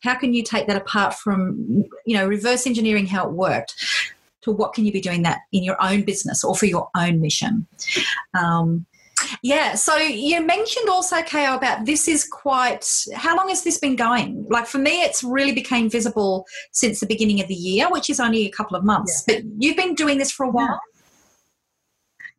How 0.03 0.15
can 0.15 0.35
you 0.35 0.43
take 0.43 0.67
that 0.67 0.77
apart 0.77 1.15
from 1.15 1.85
you 2.07 2.17
know 2.17 2.27
reverse 2.27 2.67
engineering 2.67 3.07
how 3.07 3.27
it 3.27 3.33
worked? 3.33 3.75
To 4.43 4.51
what 4.51 4.75
can 4.75 4.85
you 4.85 4.93
be 4.93 5.01
doing 5.01 5.23
that 5.23 5.39
in 5.53 5.63
your 5.63 5.81
own 5.81 6.03
business 6.03 6.43
or 6.43 6.57
for 6.57 6.67
your 6.67 6.91
own 6.97 7.21
mission? 7.21 7.67
Um, 8.35 8.87
yeah, 9.43 9.75
so 9.75 9.97
you 9.97 10.45
mentioned 10.45 10.89
also, 10.89 11.23
KO, 11.23 11.57
about 11.57 11.87
this 11.87 12.09
is 12.09 12.25
quite. 12.25 12.87
How 13.15 13.37
long 13.37 13.49
has 13.49 13.63
this 13.65 13.79
been 13.79 13.97
going? 13.97 14.47
Like 14.51 14.67
for 14.67 14.79
me, 14.79 15.03
it's 15.03 15.23
really 15.25 15.53
became 15.53 15.89
visible 15.91 16.47
since 16.73 17.01
the 17.01 17.07
beginning 17.07 17.41
of 17.41 17.49
the 17.49 17.55
year, 17.55 17.91
which 17.91 18.11
is 18.11 18.21
only 18.21 18.47
a 18.47 18.51
couple 18.51 18.77
of 18.77 18.85
months. 18.85 19.25
But 19.27 19.43
you've 19.59 19.77
been 19.77 19.95
doing 19.95 20.19
this 20.19 20.31
for 20.31 20.45
a 20.45 20.51
while. 20.51 20.81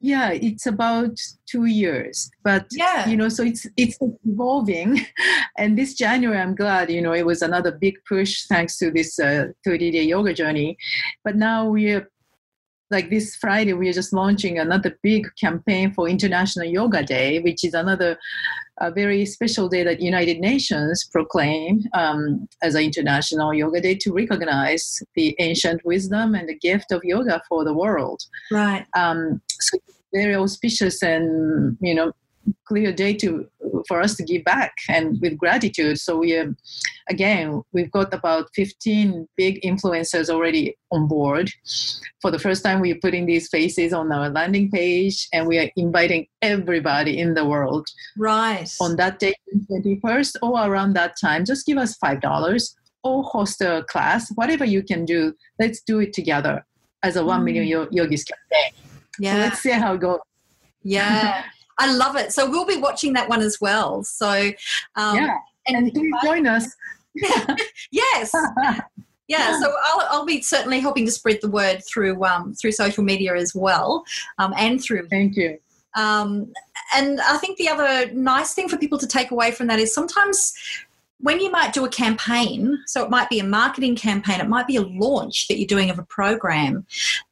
yeah 0.06 0.32
it's 0.32 0.65
about 0.65 1.15
two 1.51 1.65
years 1.65 2.29
but 2.43 2.65
Yeah. 2.71 3.08
you 3.08 3.15
know 3.15 3.29
so 3.29 3.41
it's 3.43 3.65
it's 3.77 3.97
evolving 4.25 4.99
and 5.58 5.77
this 5.77 5.93
january 5.93 6.39
i'm 6.39 6.56
glad 6.56 6.89
you 6.91 7.01
know 7.01 7.13
it 7.13 7.25
was 7.25 7.41
another 7.41 7.71
big 7.71 7.95
push 8.10 8.45
thanks 8.47 8.77
to 8.79 8.91
this 8.91 9.17
uh, 9.19 9.45
30 9.63 9.91
day 9.91 10.03
yoga 10.03 10.34
journey 10.34 10.75
but 11.23 11.36
now 11.38 11.69
we're 11.69 12.10
like 12.91 13.10
this 13.10 13.36
friday 13.36 13.74
we 13.74 13.89
are 13.89 13.93
just 13.93 14.13
launching 14.13 14.60
another 14.60 14.98
big 15.02 15.28
campaign 15.39 15.91
for 15.93 16.08
international 16.08 16.65
yoga 16.65 17.04
day 17.04 17.39
which 17.39 17.63
is 17.63 17.74
another 17.74 18.17
a 18.80 18.91
very 18.91 19.26
special 19.26 19.69
day 19.69 19.84
that 19.84 20.02
united 20.02 20.39
nations 20.39 21.08
proclaim 21.12 21.82
um, 21.93 22.48
as 22.62 22.76
an 22.76 22.84
international 22.84 23.54
yoga 23.54 23.80
day 23.82 23.96
to 23.96 24.12
recognize 24.12 25.02
the 25.15 25.36
ancient 25.39 25.84
wisdom 25.86 26.36
and 26.36 26.50
the 26.50 26.58
gift 26.58 26.91
of 26.91 27.02
yoga 27.04 27.41
for 27.48 27.63
the 27.63 27.74
world 27.74 28.22
Right. 28.52 28.86
um, 28.96 29.41
so 29.60 29.78
very 30.13 30.36
auspicious 30.36 31.02
and 31.02 31.78
you 31.82 31.96
know 31.96 32.12
clear 32.65 32.91
day 32.91 33.13
to 33.13 33.47
for 33.88 34.01
us 34.01 34.15
to 34.15 34.23
give 34.23 34.43
back 34.43 34.73
and 34.89 35.19
with 35.21 35.38
gratitude. 35.38 35.99
So 35.99 36.17
we 36.17 36.34
are 36.36 36.56
again 37.10 37.62
we've 37.73 37.91
got 37.91 38.13
about 38.13 38.49
15 38.56 39.27
big 39.36 39.62
influencers 39.62 40.29
already 40.29 40.75
on 40.91 41.08
board. 41.08 41.51
For 42.21 42.32
the 42.32 42.39
first 42.39 42.63
time 42.63 42.79
we're 42.79 42.99
putting 43.01 43.25
these 43.25 43.49
faces 43.49 43.93
on 43.93 44.12
our 44.12 44.29
landing 44.29 44.71
page 44.71 45.27
and 45.34 45.47
we 45.47 45.60
are 45.60 45.69
inviting 45.75 46.27
everybody 46.41 47.19
in 47.19 47.34
the 47.34 47.45
world. 47.45 47.88
Right. 48.17 48.69
on 48.79 48.95
that 48.97 49.19
day 49.19 49.34
21st 49.71 50.38
or 50.41 50.65
around 50.65 50.93
that 50.93 51.15
time 51.19 51.45
just 51.45 51.65
give 51.65 51.77
us 51.77 51.95
five 51.97 52.21
dollars 52.21 52.75
or 53.03 53.23
host 53.23 53.62
a 53.62 53.84
class 53.89 54.32
whatever 54.36 54.65
you 54.65 54.84
can 54.84 55.06
do. 55.06 55.34
Let's 55.60 55.82
do 55.82 55.99
it 55.99 56.13
together 56.13 56.65
as 57.03 57.17
a 57.17 57.25
1 57.25 57.43
million 57.43 57.65
mm. 57.65 57.69
yo- 57.69 57.88
yogis 57.91 58.23
campaign. 58.23 58.71
So 58.73 59.19
yeah. 59.19 59.38
let's 59.38 59.60
see 59.60 59.71
how 59.71 59.93
it 59.93 59.99
goes. 59.99 60.19
Yeah. 60.82 61.43
I 61.79 61.93
love 61.93 62.15
it. 62.15 62.31
So 62.33 62.49
we'll 62.49 62.65
be 62.65 62.77
watching 62.77 63.13
that 63.13 63.29
one 63.29 63.41
as 63.41 63.59
well. 63.59 64.03
So, 64.03 64.51
um, 64.95 65.17
yeah 65.17 65.38
and 65.67 65.93
please 65.93 66.13
join 66.23 66.47
us 66.47 66.75
yes, 67.91 68.33
yeah. 69.27 69.59
So 69.59 69.71
I'll, 69.83 70.07
I'll 70.09 70.25
be 70.25 70.41
certainly 70.41 70.79
helping 70.79 71.05
to 71.05 71.12
spread 71.12 71.38
the 71.43 71.49
word 71.49 71.83
through 71.86 72.23
um, 72.23 72.55
through 72.55 72.71
social 72.71 73.03
media 73.03 73.36
as 73.36 73.53
well, 73.53 74.03
um, 74.39 74.51
and 74.57 74.81
through. 74.81 75.07
thank 75.09 75.36
you 75.36 75.59
Um, 75.95 76.51
and 76.95 77.21
I 77.21 77.38
think 77.38 77.59
the 77.59 77.69
other 77.69 78.12
nice 78.13 78.55
thing 78.55 78.67
for 78.67 78.77
people 78.77 78.97
to 78.97 79.05
take 79.05 79.29
away 79.29 79.51
from 79.51 79.67
that 79.67 79.77
is 79.77 79.93
sometimes 79.93 80.55
when 81.19 81.39
you 81.39 81.51
might 81.51 81.71
do 81.71 81.86
a 81.86 81.89
campaign, 81.89 82.79
so 82.88 83.03
it 83.03 83.12
might 83.12 83.29
be 83.29 83.38
a 83.38 83.43
marketing 83.43 83.95
campaign, 83.95 84.41
it 84.41 84.49
might 84.49 84.65
be 84.65 84.77
a 84.77 84.81
launch 84.81 85.47
that 85.49 85.59
you're 85.59 85.67
doing 85.67 85.91
of 85.91 85.99
a 85.99 86.03
program, 86.03 86.83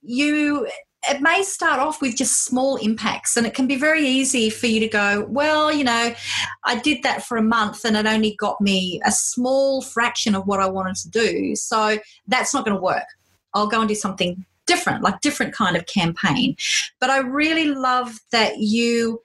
you 0.03 0.67
it 1.09 1.19
may 1.21 1.41
start 1.41 1.79
off 1.79 2.01
with 2.01 2.15
just 2.15 2.45
small 2.45 2.75
impacts 2.77 3.35
and 3.35 3.47
it 3.47 3.53
can 3.53 3.65
be 3.65 3.75
very 3.75 4.05
easy 4.05 4.49
for 4.49 4.67
you 4.67 4.79
to 4.79 4.87
go 4.87 5.25
well 5.29 5.71
you 5.71 5.83
know 5.83 6.13
i 6.63 6.77
did 6.79 7.01
that 7.03 7.23
for 7.23 7.37
a 7.37 7.41
month 7.41 7.85
and 7.85 7.97
it 7.97 8.05
only 8.05 8.35
got 8.35 8.59
me 8.61 9.01
a 9.05 9.11
small 9.11 9.81
fraction 9.81 10.35
of 10.35 10.45
what 10.45 10.59
i 10.59 10.67
wanted 10.67 10.95
to 10.95 11.09
do 11.09 11.55
so 11.55 11.97
that's 12.27 12.53
not 12.53 12.65
going 12.65 12.75
to 12.75 12.81
work. 12.81 13.05
I'll 13.53 13.67
go 13.67 13.79
and 13.79 13.89
do 13.89 13.95
something 13.95 14.45
different 14.65 15.03
like 15.03 15.21
different 15.21 15.53
kind 15.53 15.75
of 15.75 15.85
campaign. 15.85 16.55
But 16.99 17.09
i 17.09 17.19
really 17.19 17.65
love 17.65 18.19
that 18.31 18.59
you 18.59 19.21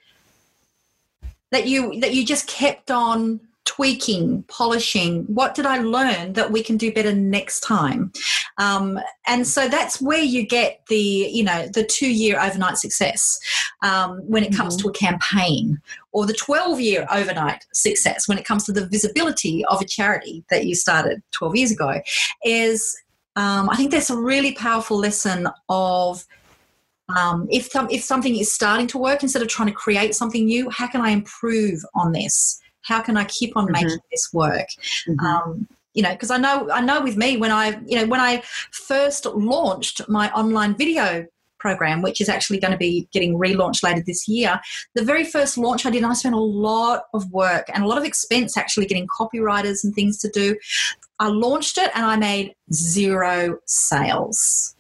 that 1.53 1.67
you 1.67 2.01
that 2.01 2.15
you 2.15 2.25
just 2.25 2.49
kept 2.49 2.91
on 2.91 3.41
tweaking 3.67 4.43
polishing 4.45 5.25
what 5.25 5.55
did 5.55 5.67
i 5.67 5.79
learn 5.79 6.33
that 6.33 6.51
we 6.51 6.63
can 6.63 6.77
do 6.77 6.93
better 6.93 7.13
next 7.13 7.61
time? 7.61 8.13
Um, 8.59 8.99
and 9.27 9.47
so 9.47 9.69
that's 9.69 10.01
where 10.01 10.23
you 10.23 10.47
get 10.47 10.81
the 10.89 10.97
you 10.97 11.45
know 11.45 11.69
the 11.75 11.85
two 11.85 12.11
year 12.11 12.41
overnight 12.41 12.79
success 12.79 13.39
um, 13.83 14.19
when 14.21 14.45
it 14.45 14.55
comes 14.55 14.77
to 14.77 14.89
a 14.89 14.93
campaign 14.93 15.81
or 16.13 16.27
the 16.27 16.33
12 16.33 16.81
year 16.81 17.07
overnight 17.11 17.67
success 17.73 18.29
when 18.29 18.39
it 18.39 18.45
comes 18.45 18.65
to 18.65 18.73
the 18.73 18.87
visibility 18.87 19.65
of 19.67 19.81
a 19.81 19.85
charity 19.85 20.45
that 20.49 20.67
you 20.67 20.75
started 20.75 21.23
12 21.33 21.57
years 21.57 21.71
ago 21.71 22.01
is 22.45 22.97
um, 23.37 23.69
i 23.69 23.77
think 23.77 23.91
that's 23.91 24.11
a 24.11 24.17
really 24.17 24.53
powerful 24.53 24.97
lesson 24.97 25.49
of 25.69 26.25
um, 27.17 27.47
if, 27.53 27.67
some, 27.67 27.87
if 27.89 28.03
something 28.03 28.37
is 28.37 28.53
starting 28.53 28.89
to 28.89 28.99
work 28.99 29.23
instead 29.23 29.41
of 29.41 29.47
trying 29.47 29.69
to 29.69 29.75
create 29.75 30.15
something 30.15 30.47
new 30.47 30.71
how 30.71 30.87
can 30.87 31.01
i 31.01 31.11
improve 31.11 31.85
on 31.95 32.13
this 32.13 32.61
how 32.87 33.01
can 33.01 33.17
i 33.17 33.25
keep 33.25 33.57
on 33.57 33.67
Mhm. 33.67 33.73
making 33.73 33.99
this 34.11 34.33
work 34.33 34.69
Mhm. 35.07 35.21
um, 35.21 35.69
you 35.95 36.03
know 36.03 36.13
because 36.13 36.31
i 36.31 36.37
know 36.37 36.69
i 36.71 36.81
know 36.81 37.01
with 37.03 37.17
me 37.17 37.37
when 37.37 37.51
i 37.51 37.79
you 37.87 37.97
know 37.99 38.07
when 38.07 38.21
i 38.21 38.43
first 38.71 39.27
launched 39.27 40.07
my 40.09 40.31
online 40.33 40.75
video 40.77 41.27
program 41.59 42.03
which 42.03 42.21
is 42.21 42.29
actually 42.29 42.59
going 42.61 42.71
to 42.71 42.79
be 42.79 43.09
getting 43.13 43.39
relaunched 43.39 43.83
later 43.83 44.03
this 44.07 44.29
year 44.29 44.61
the 44.95 45.03
very 45.03 45.25
first 45.25 45.57
launch 45.57 45.87
i 45.87 45.91
did 45.91 46.05
i 46.05 46.13
spent 46.13 46.35
a 46.35 46.39
lot 46.39 47.05
of 47.15 47.31
work 47.33 47.65
and 47.73 47.83
a 47.83 47.87
lot 47.87 47.99
of 47.99 48.05
expense 48.05 48.57
actually 48.57 48.87
getting 48.87 49.07
copywriters 49.09 49.83
and 49.83 49.95
things 49.95 50.19
to 50.19 50.29
do 50.29 50.55
i 51.19 51.27
launched 51.27 51.79
it 51.79 51.91
and 51.95 52.05
i 52.05 52.15
made 52.15 52.55
zero 52.73 53.59
sales 53.65 54.75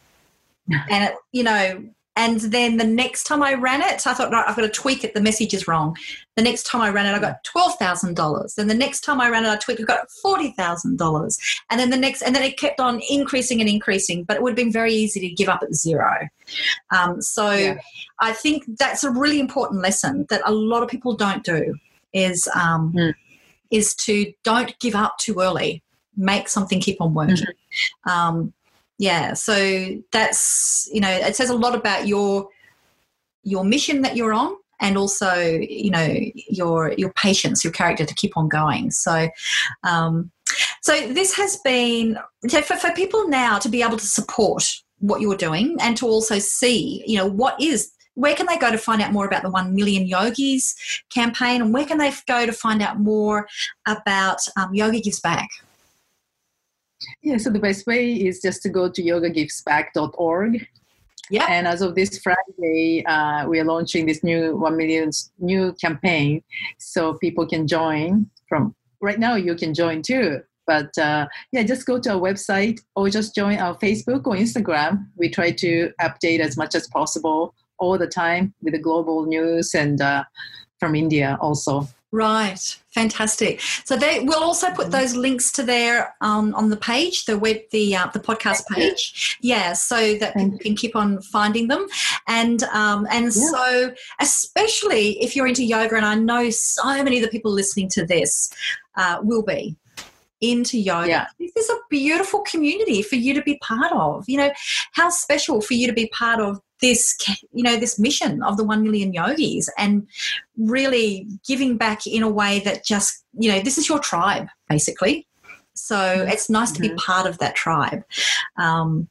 and 0.91 1.05
it, 1.05 1.15
you 1.33 1.43
know 1.43 1.83
and 2.17 2.41
then 2.41 2.79
the 2.79 2.85
next 2.85 3.25
time 3.25 3.43
I 3.43 3.55
ran 3.55 3.83
it, 3.83 4.07
I 4.07 4.15
thought, 4.15 4.33
right, 4.33 4.45
I've 4.49 4.57
got 4.57 4.63
to 4.63 4.69
tweak 4.69 5.05
it. 5.05 5.13
The 5.15 5.21
message 5.21 5.53
is 5.55 5.69
wrong. 5.69 5.97
The 6.37 6.43
next 6.43 6.65
time 6.65 6.81
I 6.81 6.89
ran 6.91 7.07
it, 7.07 7.15
I 7.15 7.19
got 7.19 7.45
twelve 7.45 7.75
thousand 7.77 8.17
dollars. 8.17 8.55
Then 8.55 8.69
the 8.69 8.75
next 8.75 9.03
time 9.03 9.21
I 9.21 9.29
ran 9.29 9.45
it, 9.45 9.49
I 9.49 9.57
tweaked, 9.57 9.81
I 9.81 9.85
got 9.85 10.11
forty 10.23 10.53
thousand 10.53 10.99
dollars. 10.99 11.39
And 11.71 11.79
then 11.79 11.91
the 11.91 11.97
next, 11.97 12.23
and 12.23 12.35
then 12.35 12.43
it 12.43 12.59
kept 12.59 12.81
on 12.81 13.01
increasing 13.09 13.61
and 13.61 13.69
increasing. 13.69 14.25
But 14.25 14.37
it 14.37 14.43
would 14.43 14.51
have 14.51 14.57
been 14.57 14.73
very 14.73 14.93
easy 14.95 15.21
to 15.21 15.29
give 15.29 15.49
up 15.49 15.63
at 15.63 15.75
zero. 15.75 16.29
Um, 16.91 17.21
so 17.21 17.53
Yeah. 17.53 17.79
I 18.21 18.33
think 18.33 18.65
that's 18.79 19.05
a 19.05 19.11
really 19.11 19.39
important 19.41 19.83
lesson 19.83 20.27
that 20.31 20.41
a 20.45 20.53
lot 20.53 20.83
of 20.83 20.89
people 20.89 21.15
don't 21.15 21.45
do. 21.45 21.75
Is 22.13 22.49
um, 22.55 22.93
Mm. 22.95 23.15
is 23.71 23.95
to 23.97 24.33
don't 24.43 24.79
give 24.79 24.95
up 24.95 25.19
too 25.19 25.41
early. 25.41 25.83
Make 26.17 26.49
something 26.49 26.81
keep 26.81 26.99
on 27.01 27.13
working. 27.13 27.47
Um, 28.09 28.55
yeah 28.99 29.33
so 29.35 29.89
that's 30.13 30.89
you 30.93 31.01
know 31.01 31.11
it 31.11 31.37
says 31.37 31.51
a 31.51 31.57
lot 31.57 31.75
about 31.75 32.07
your 32.07 32.49
your 33.43 33.65
mission 33.65 34.03
that 34.03 34.17
you're 34.17 34.33
on 34.33 34.57
and 34.81 34.99
also 34.99 35.35
you 35.35 35.91
know 35.91 36.15
your 36.49 36.93
your 36.99 37.13
patience 37.13 37.65
your 37.65 37.73
character 37.73 38.05
to 38.05 38.15
keep 38.15 38.37
on 38.37 38.49
going. 38.49 38.91
So 38.91 39.29
um 39.85 40.31
so 40.83 41.13
this 41.13 41.37
has 41.37 41.57
been 41.65 42.19
so 42.49 42.63
for, 42.63 42.77
for 42.77 42.91
people 42.93 43.29
now 43.29 43.59
to 43.59 43.69
be 43.69 43.83
able 43.83 43.97
to 43.97 44.07
support 44.07 44.65
what 44.99 45.21
you're 45.21 45.37
doing 45.37 45.77
and 45.81 45.97
to 45.97 46.07
also 46.07 46.39
see 46.39 47.03
you 47.07 47.17
know 47.17 47.27
what 47.27 47.61
is 47.61 47.93
where 48.15 48.35
can 48.35 48.47
they 48.47 48.57
go 48.57 48.71
to 48.71 48.79
find 48.79 49.03
out 49.03 49.13
more 49.13 49.27
about 49.27 49.43
the 49.43 49.51
1 49.51 49.75
million 49.75 50.07
yogis 50.07 50.75
campaign? 51.11 51.61
And 51.61 51.75
where 51.75 51.85
can 51.85 51.99
they 51.99 52.11
go 52.27 52.47
to 52.47 52.53
find 52.53 52.81
out 52.81 52.99
more 52.99 53.47
about 53.87 54.39
um, 54.57 54.75
yoga 54.75 55.01
gives 55.01 55.21
back 55.21 55.51
Yeah, 57.23 57.37
so 57.37 57.51
the 57.51 57.59
best 57.59 57.87
way 57.87 58.13
is 58.13 58.41
just 58.41 58.63
to 58.63 58.69
go 58.69 58.89
to 58.89 59.03
yogagivesback.org. 59.03 60.67
yeah 61.31 61.47
And 61.49 61.67
as 61.67 61.83
of 61.83 61.95
this 61.95 62.19
Friday, 62.19 63.05
uh, 63.07 63.47
we 63.49 63.61
are 63.61 63.65
launching 63.65 64.07
this 64.07 64.23
new 64.23 64.57
1 64.57 64.77
million 64.77 65.11
new 65.39 65.73
campaign. 65.75 66.43
So 66.79 67.15
people 67.15 67.47
can 67.47 67.67
join 67.67 68.31
from 68.49 68.75
right 69.01 69.19
now, 69.19 69.35
you 69.35 69.55
can 69.55 69.75
join 69.75 70.03
too. 70.03 70.41
But 70.67 70.97
uh, 70.99 71.27
yeah, 71.53 71.63
just 71.63 71.87
go 71.87 71.99
to 72.01 72.15
our 72.15 72.21
website 72.21 72.81
or 72.97 73.09
just 73.09 73.35
join 73.35 73.59
our 73.59 73.77
Facebook 73.77 74.27
or 74.27 74.35
Instagram. 74.35 75.07
We 75.17 75.29
try 75.29 75.53
to 75.53 75.93
update 76.01 76.41
as 76.41 76.57
much 76.57 76.75
as 76.75 76.89
possible 76.89 77.55
all 77.79 77.99
the 77.99 78.09
time 78.09 78.53
with 78.63 78.73
the 78.73 78.81
global 78.81 79.27
news 79.27 79.75
and 79.75 80.01
uh, 80.01 80.25
from 80.81 80.95
India 80.95 81.39
also. 81.41 81.89
Right, 82.13 82.79
fantastic. 82.91 83.61
So 83.85 83.97
they 83.97 84.21
we'll 84.21 84.43
also 84.43 84.71
put 84.71 84.91
those 84.91 85.17
links 85.17 85.51
to 85.53 85.63
there 85.65 86.15
um, 86.21 86.55
on 86.55 86.71
the 86.71 86.77
page, 86.77 87.25
the 87.25 87.37
web, 87.37 87.59
the 87.73 87.97
uh, 87.97 88.07
the 88.13 88.21
podcast 88.21 88.67
page. 88.69 89.37
Yeah, 89.41 89.73
so 89.73 90.15
that 90.19 90.35
people 90.35 90.59
can 90.59 90.77
keep 90.77 90.95
on 90.95 91.21
finding 91.21 91.69
them, 91.69 91.87
and 92.29 92.63
um, 92.65 93.07
and 93.11 93.25
Yeah. 93.27 93.31
so 93.31 93.95
especially 94.21 95.23
if 95.23 95.35
you're 95.35 95.49
into 95.49 95.65
yoga, 95.65 95.97
and 95.97 96.07
I 96.07 96.15
know 96.15 96.49
so 96.51 97.03
many 97.03 97.17
of 97.17 97.23
the 97.23 97.29
people 97.29 97.51
listening 97.51 97.89
to 97.91 98.07
this 98.07 98.51
uh, 98.97 99.19
will 99.23 99.43
be 99.43 99.77
into 100.41 100.79
yoga. 100.79 101.09
Yeah. 101.09 101.27
This 101.39 101.57
is 101.57 101.71
a 101.71 101.79
beautiful 101.91 102.41
community 102.43 103.03
for 103.03 103.17
you 103.17 103.35
to 103.35 103.43
be 103.43 103.59
part 103.59 103.93
of. 103.93 104.29
You 104.29 104.39
know, 104.39 104.53
how 104.93 105.09
special 105.11 105.61
for 105.61 105.75
you 105.75 105.87
to 105.87 105.93
be 105.93 106.09
part 106.09 106.41
of 106.41 106.61
this, 106.81 107.17
you 107.53 107.63
know, 107.63 107.77
this 107.77 107.99
mission 107.99 108.43
of 108.43 108.57
the 108.57 108.65
1 108.65 108.83
million 108.83 109.13
yogis 109.13 109.71
and 109.79 110.07
really 110.59 111.27
giving 111.47 111.77
back 111.77 112.07
in 112.07 112.23
a 112.23 112.31
way 112.31 112.61
that 112.61 112.85
just, 112.85 113.25
you 113.39 113.51
know, 113.51 113.61
this 113.61 113.79
is 113.79 113.89
your 113.89 113.99
tribe, 113.99 114.49
basically. 114.69 115.27
So 115.75 116.25
it's 116.27 116.49
nice 116.49 116.73
to 116.73 116.81
be 116.81 116.95
part 116.95 117.27
of 117.27 117.39
that 117.39 117.55
tribe. 117.55 118.03
Um, 118.57 119.09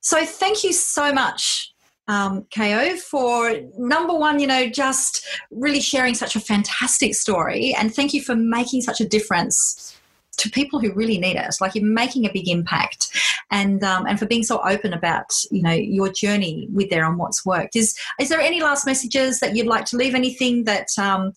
so 0.00 0.24
thank 0.24 0.64
you 0.64 0.72
so 0.72 1.12
much, 1.12 1.72
um, 2.08 2.46
KO, 2.54 2.96
for 2.96 3.54
number 3.78 4.14
one, 4.14 4.40
you 4.40 4.46
know, 4.48 4.68
just 4.68 5.24
really 5.52 5.80
sharing 5.80 6.14
such 6.14 6.34
a 6.34 6.40
fantastic 6.40 7.14
story. 7.14 7.74
And 7.78 7.94
thank 7.94 8.12
you 8.12 8.22
for 8.22 8.34
making 8.34 8.82
such 8.82 9.00
a 9.00 9.08
difference 9.08 9.99
to 10.40 10.50
people 10.50 10.80
who 10.80 10.92
really 10.92 11.18
need 11.18 11.36
it. 11.36 11.54
Like 11.60 11.74
you're 11.74 11.84
making 11.84 12.26
a 12.26 12.32
big 12.32 12.48
impact, 12.48 13.08
and 13.50 13.82
um, 13.84 14.06
and 14.06 14.18
for 14.18 14.26
being 14.26 14.42
so 14.42 14.60
open 14.64 14.92
about 14.92 15.32
you 15.50 15.62
know 15.62 15.72
your 15.72 16.10
journey 16.10 16.68
with 16.72 16.90
there 16.90 17.04
and 17.04 17.18
what's 17.18 17.46
worked. 17.46 17.76
Is 17.76 17.96
is 18.18 18.28
there 18.28 18.40
any 18.40 18.60
last 18.60 18.86
messages 18.86 19.40
that 19.40 19.56
you'd 19.56 19.66
like 19.66 19.84
to 19.86 19.96
leave? 19.96 20.14
Anything 20.14 20.64
that 20.64 20.88
um, 20.98 21.32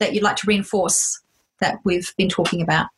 that 0.00 0.14
you'd 0.14 0.22
like 0.22 0.36
to 0.36 0.46
reinforce 0.46 1.20
that 1.60 1.78
we've 1.84 2.12
been 2.16 2.28
talking 2.28 2.62
about? 2.62 2.88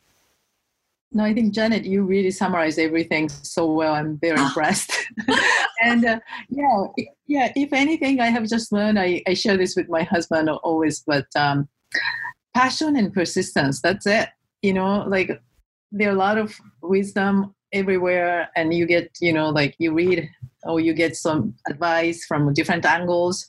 No, 1.11 1.23
I 1.23 1.33
think 1.33 1.55
Janet, 1.55 1.85
you 1.85 2.03
really 2.03 2.29
summarized 2.29 2.77
everything 2.77 3.29
so 3.29 3.71
well. 3.71 3.95
I'm 3.95 4.17
very 4.17 4.39
impressed. 4.39 4.91
and 5.83 6.05
uh, 6.05 6.19
yeah, 6.49 6.85
yeah. 7.25 7.51
If 7.55 7.73
anything, 7.73 8.19
I 8.19 8.27
have 8.27 8.47
just 8.47 8.71
learned. 8.71 8.99
I, 8.99 9.23
I 9.27 9.33
share 9.33 9.57
this 9.57 9.75
with 9.75 9.89
my 9.89 10.03
husband 10.03 10.49
always, 10.49 11.01
but 11.05 11.25
um, 11.35 11.67
passion 12.53 12.95
and 12.95 13.11
persistence. 13.11 13.81
That's 13.81 14.05
it. 14.05 14.29
You 14.61 14.73
know, 14.73 15.03
like 15.07 15.41
there 15.91 16.09
are 16.09 16.13
a 16.13 16.17
lot 16.17 16.37
of 16.37 16.55
wisdom 16.81 17.53
everywhere, 17.73 18.49
and 18.55 18.73
you 18.73 18.85
get, 18.85 19.11
you 19.19 19.33
know, 19.33 19.49
like 19.49 19.75
you 19.79 19.93
read 19.93 20.29
or 20.63 20.79
you 20.79 20.93
get 20.93 21.15
some 21.15 21.55
advice 21.67 22.25
from 22.25 22.53
different 22.53 22.85
angles. 22.85 23.47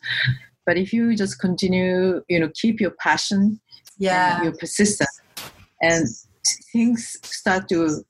But 0.67 0.77
if 0.77 0.93
you 0.93 1.17
just 1.17 1.41
continue, 1.41 2.23
you 2.29 2.39
know, 2.39 2.51
keep 2.55 2.81
your 2.81 2.93
passion, 2.93 3.61
yeah, 3.99 4.43
your 4.43 4.53
persistence, 4.53 5.21
and 5.83 6.07
things 6.73 7.19
start 7.25 7.69
to 7.69 8.05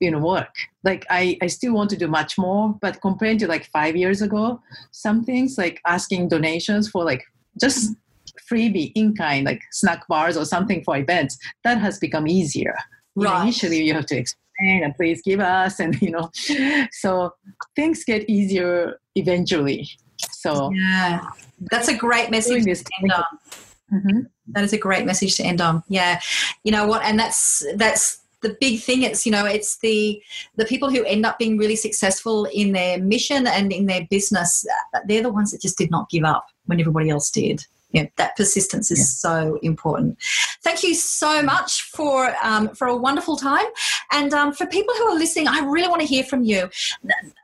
you 0.00 0.10
know 0.10 0.18
work. 0.18 0.54
Like 0.84 1.06
i 1.10 1.38
i 1.42 1.46
still 1.46 1.74
want 1.74 1.90
to 1.90 1.96
do 1.96 2.06
much 2.06 2.38
more 2.38 2.76
but 2.80 3.00
compared 3.00 3.38
to 3.40 3.48
like 3.48 3.66
five 3.66 3.96
years 3.96 4.22
ago 4.22 4.60
some 4.92 5.24
things 5.24 5.58
like 5.58 5.80
asking 5.86 6.28
donations 6.28 6.88
for 6.88 7.04
like 7.04 7.24
just 7.60 7.94
freebie 8.50 8.92
in 8.94 9.14
kind 9.14 9.46
like 9.46 9.62
snack 9.72 10.06
bars 10.06 10.36
or 10.36 10.44
something 10.44 10.84
for 10.84 10.96
events 10.96 11.38
that 11.64 11.78
has 11.78 11.98
become 11.98 12.28
easier 12.28 12.76
right. 13.16 13.42
Initially 13.42 13.82
you 13.82 13.94
have 13.94 14.06
to 14.06 14.16
explain 14.16 14.84
and 14.84 14.94
please 14.94 15.20
give 15.22 15.40
us 15.40 15.80
and 15.80 16.00
you 16.00 16.10
know 16.10 16.30
so 16.92 17.34
things 17.74 18.04
get 18.04 18.28
easier 18.28 18.98
eventually 19.14 19.88
so 20.30 20.70
yeah 20.72 21.22
that's 21.70 21.88
a 21.88 21.96
great 21.96 22.30
message 22.30 22.64
to 22.64 22.90
end 23.02 23.12
on 23.12 23.24
Mm-hmm. 23.92 24.20
That 24.48 24.64
is 24.64 24.72
a 24.72 24.78
great 24.78 25.06
message 25.06 25.36
to 25.36 25.44
end 25.44 25.60
on. 25.60 25.82
Yeah, 25.88 26.20
you 26.64 26.72
know 26.72 26.86
what, 26.86 27.02
and 27.02 27.18
that's 27.18 27.64
that's 27.76 28.20
the 28.42 28.56
big 28.60 28.80
thing. 28.80 29.02
It's 29.02 29.24
you 29.24 29.32
know 29.32 29.46
it's 29.46 29.78
the 29.78 30.20
the 30.56 30.64
people 30.64 30.90
who 30.90 31.04
end 31.04 31.24
up 31.24 31.38
being 31.38 31.56
really 31.56 31.76
successful 31.76 32.46
in 32.46 32.72
their 32.72 32.98
mission 32.98 33.46
and 33.46 33.72
in 33.72 33.86
their 33.86 34.06
business. 34.10 34.66
They're 35.06 35.22
the 35.22 35.32
ones 35.32 35.52
that 35.52 35.60
just 35.60 35.78
did 35.78 35.90
not 35.90 36.10
give 36.10 36.24
up 36.24 36.46
when 36.66 36.80
everybody 36.80 37.10
else 37.10 37.30
did 37.30 37.64
yeah, 37.96 38.06
that 38.16 38.36
persistence 38.36 38.90
is 38.90 38.98
yeah. 38.98 39.04
so 39.04 39.58
important. 39.62 40.18
Thank 40.62 40.82
you 40.82 40.94
so 40.94 41.42
much 41.42 41.82
for 41.90 42.34
um, 42.42 42.68
for 42.74 42.88
a 42.88 42.96
wonderful 42.96 43.36
time, 43.36 43.64
and 44.12 44.34
um, 44.34 44.52
for 44.52 44.66
people 44.66 44.92
who 44.94 45.04
are 45.04 45.18
listening, 45.18 45.48
I 45.48 45.60
really 45.60 45.88
want 45.88 46.02
to 46.02 46.06
hear 46.06 46.22
from 46.22 46.42
you. 46.42 46.68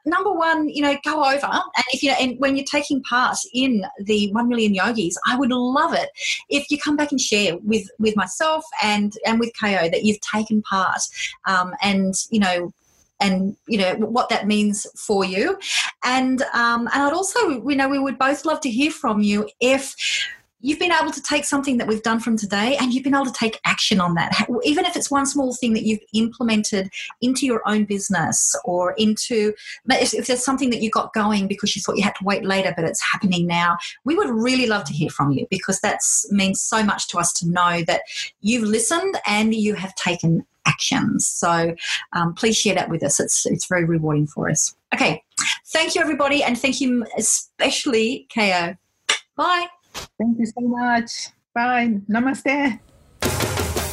Number 0.05 0.30
one, 0.30 0.68
you 0.68 0.82
know, 0.82 0.94
go 1.05 1.24
over 1.24 1.46
and 1.46 1.84
if 1.94 2.03
you 2.03 2.11
know, 2.11 2.16
and 2.20 2.38
when 2.38 2.55
you're 2.55 2.66
taking 2.70 3.03
part 3.03 3.38
in 3.55 3.82
the 4.00 4.30
one 4.32 4.48
million 4.48 4.74
yogis, 4.74 5.18
I 5.26 5.36
would 5.36 5.50
love 5.50 5.94
it 5.94 6.11
if 6.50 6.70
you 6.70 6.78
come 6.78 6.96
back 6.96 7.12
and 7.12 7.20
share 7.20 7.57
with 7.59 7.88
with 7.98 8.14
myself 8.14 8.64
and 8.82 9.14
and 9.24 9.40
with 9.40 9.53
KO 9.59 9.88
that 9.88 10.05
you've 10.05 10.20
taken 10.20 10.61
part, 10.62 11.00
um, 11.46 11.72
and 11.82 12.14
you 12.30 12.40
know 12.40 12.72
and 13.22 13.57
you 13.68 13.78
know 13.78 13.94
what 13.94 14.28
that 14.28 14.46
means 14.46 14.86
for 14.96 15.24
you 15.24 15.57
and 16.05 16.42
um, 16.55 16.88
and 16.92 17.03
i'd 17.05 17.12
also 17.12 17.38
you 17.68 17.76
know 17.76 17.88
we 17.88 17.98
would 17.98 18.18
both 18.18 18.44
love 18.44 18.61
to 18.61 18.68
hear 18.68 18.90
from 18.90 19.20
you 19.20 19.48
if 19.61 19.94
you've 20.62 20.78
been 20.78 20.92
able 20.92 21.12
to 21.12 21.20
take 21.20 21.44
something 21.44 21.76
that 21.76 21.86
we've 21.86 22.02
done 22.02 22.20
from 22.20 22.36
today 22.36 22.76
and 22.80 22.94
you've 22.94 23.04
been 23.04 23.14
able 23.14 23.26
to 23.26 23.32
take 23.32 23.60
action 23.64 24.00
on 24.00 24.14
that. 24.14 24.46
Even 24.62 24.84
if 24.84 24.96
it's 24.96 25.10
one 25.10 25.26
small 25.26 25.54
thing 25.54 25.74
that 25.74 25.84
you've 25.84 26.00
implemented 26.14 26.90
into 27.20 27.44
your 27.44 27.60
own 27.66 27.84
business 27.84 28.56
or 28.64 28.92
into 28.92 29.52
if 29.88 30.26
there's 30.26 30.44
something 30.44 30.70
that 30.70 30.80
you 30.80 30.90
got 30.90 31.12
going 31.12 31.48
because 31.48 31.74
you 31.76 31.82
thought 31.82 31.96
you 31.96 32.04
had 32.04 32.14
to 32.14 32.24
wait 32.24 32.44
later 32.44 32.72
but 32.76 32.84
it's 32.84 33.02
happening 33.02 33.46
now 33.46 33.76
we 34.04 34.14
would 34.14 34.30
really 34.30 34.66
love 34.66 34.84
to 34.84 34.92
hear 34.92 35.10
from 35.10 35.32
you 35.32 35.46
because 35.50 35.80
that 35.80 35.98
means 36.30 36.60
so 36.60 36.82
much 36.82 37.08
to 37.08 37.18
us 37.18 37.32
to 37.32 37.48
know 37.48 37.82
that 37.86 38.02
you've 38.40 38.62
listened 38.62 39.18
and 39.26 39.54
you 39.54 39.74
have 39.74 39.94
taken 39.96 40.46
actions 40.64 41.26
so 41.26 41.74
um, 42.12 42.34
please 42.34 42.56
share 42.56 42.74
that 42.74 42.88
with 42.88 43.02
us. 43.02 43.18
It's, 43.18 43.44
it's 43.46 43.66
very 43.66 43.84
rewarding 43.84 44.28
for 44.28 44.48
us. 44.48 44.76
Okay. 44.94 45.24
Thank 45.66 45.94
you 45.94 46.00
everybody 46.00 46.44
and 46.44 46.56
thank 46.58 46.80
you 46.80 47.04
especially 47.16 48.28
ko 48.32 48.76
bye 49.36 49.66
Thank 50.18 50.38
you 50.38 50.47
so 50.47 50.61
much. 50.61 51.28
Bye. 51.55 52.01
Namaste. 52.09 52.80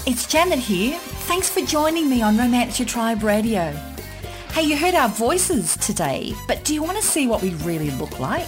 It's 0.06 0.28
Janet 0.28 0.60
here. 0.60 0.98
Thanks 1.28 1.50
for 1.50 1.62
joining 1.62 2.10
me 2.10 2.22
on 2.22 2.38
Romance 2.38 2.80
Your 2.80 2.88
Tribe 2.88 3.24
Radio. 3.24 3.72
Hey, 4.54 4.64
you 4.64 4.76
heard 4.76 4.96
our 4.96 5.10
voices 5.10 5.78
today, 5.78 6.34
but 6.48 6.64
do 6.64 6.74
you 6.74 6.82
want 6.82 6.98
to 6.98 7.04
see 7.04 7.28
what 7.28 7.42
we 7.42 7.54
really 7.56 7.92
look 7.92 8.20
like? 8.20 8.48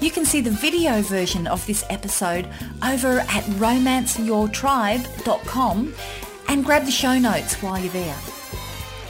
You 0.00 0.10
can 0.10 0.24
see 0.24 0.40
the 0.40 0.50
video 0.50 1.02
version 1.02 1.46
of 1.46 1.64
this 1.66 1.84
episode 1.90 2.48
over 2.82 3.20
at 3.20 3.44
romanceyourtribe.com 3.58 5.94
and 6.48 6.64
grab 6.64 6.84
the 6.84 6.90
show 6.90 7.18
notes 7.18 7.62
while 7.62 7.78
you're 7.78 7.92
there. 7.92 8.16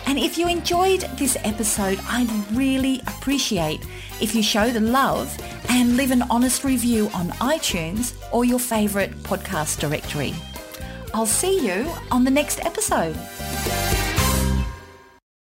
And 0.07 0.18
if 0.18 0.37
you 0.39 0.49
enjoyed 0.49 1.03
this 1.16 1.37
episode, 1.45 2.01
I'd 2.09 2.31
really 2.53 3.01
appreciate 3.07 3.87
if 4.20 4.34
you 4.34 4.42
show 4.42 4.70
the 4.70 4.80
love 4.80 5.36
and 5.68 5.96
leave 5.96 6.10
an 6.10 6.22
honest 6.30 6.64
review 6.64 7.10
on 7.14 7.28
iTunes 7.32 8.14
or 8.32 8.44
your 8.44 8.58
favourite 8.58 9.12
podcast 9.22 9.80
directory. 9.80 10.34
I'll 11.14 11.26
see 11.26 11.66
you 11.66 11.90
on 12.10 12.24
the 12.24 12.30
next 12.30 12.64
episode. 12.64 13.16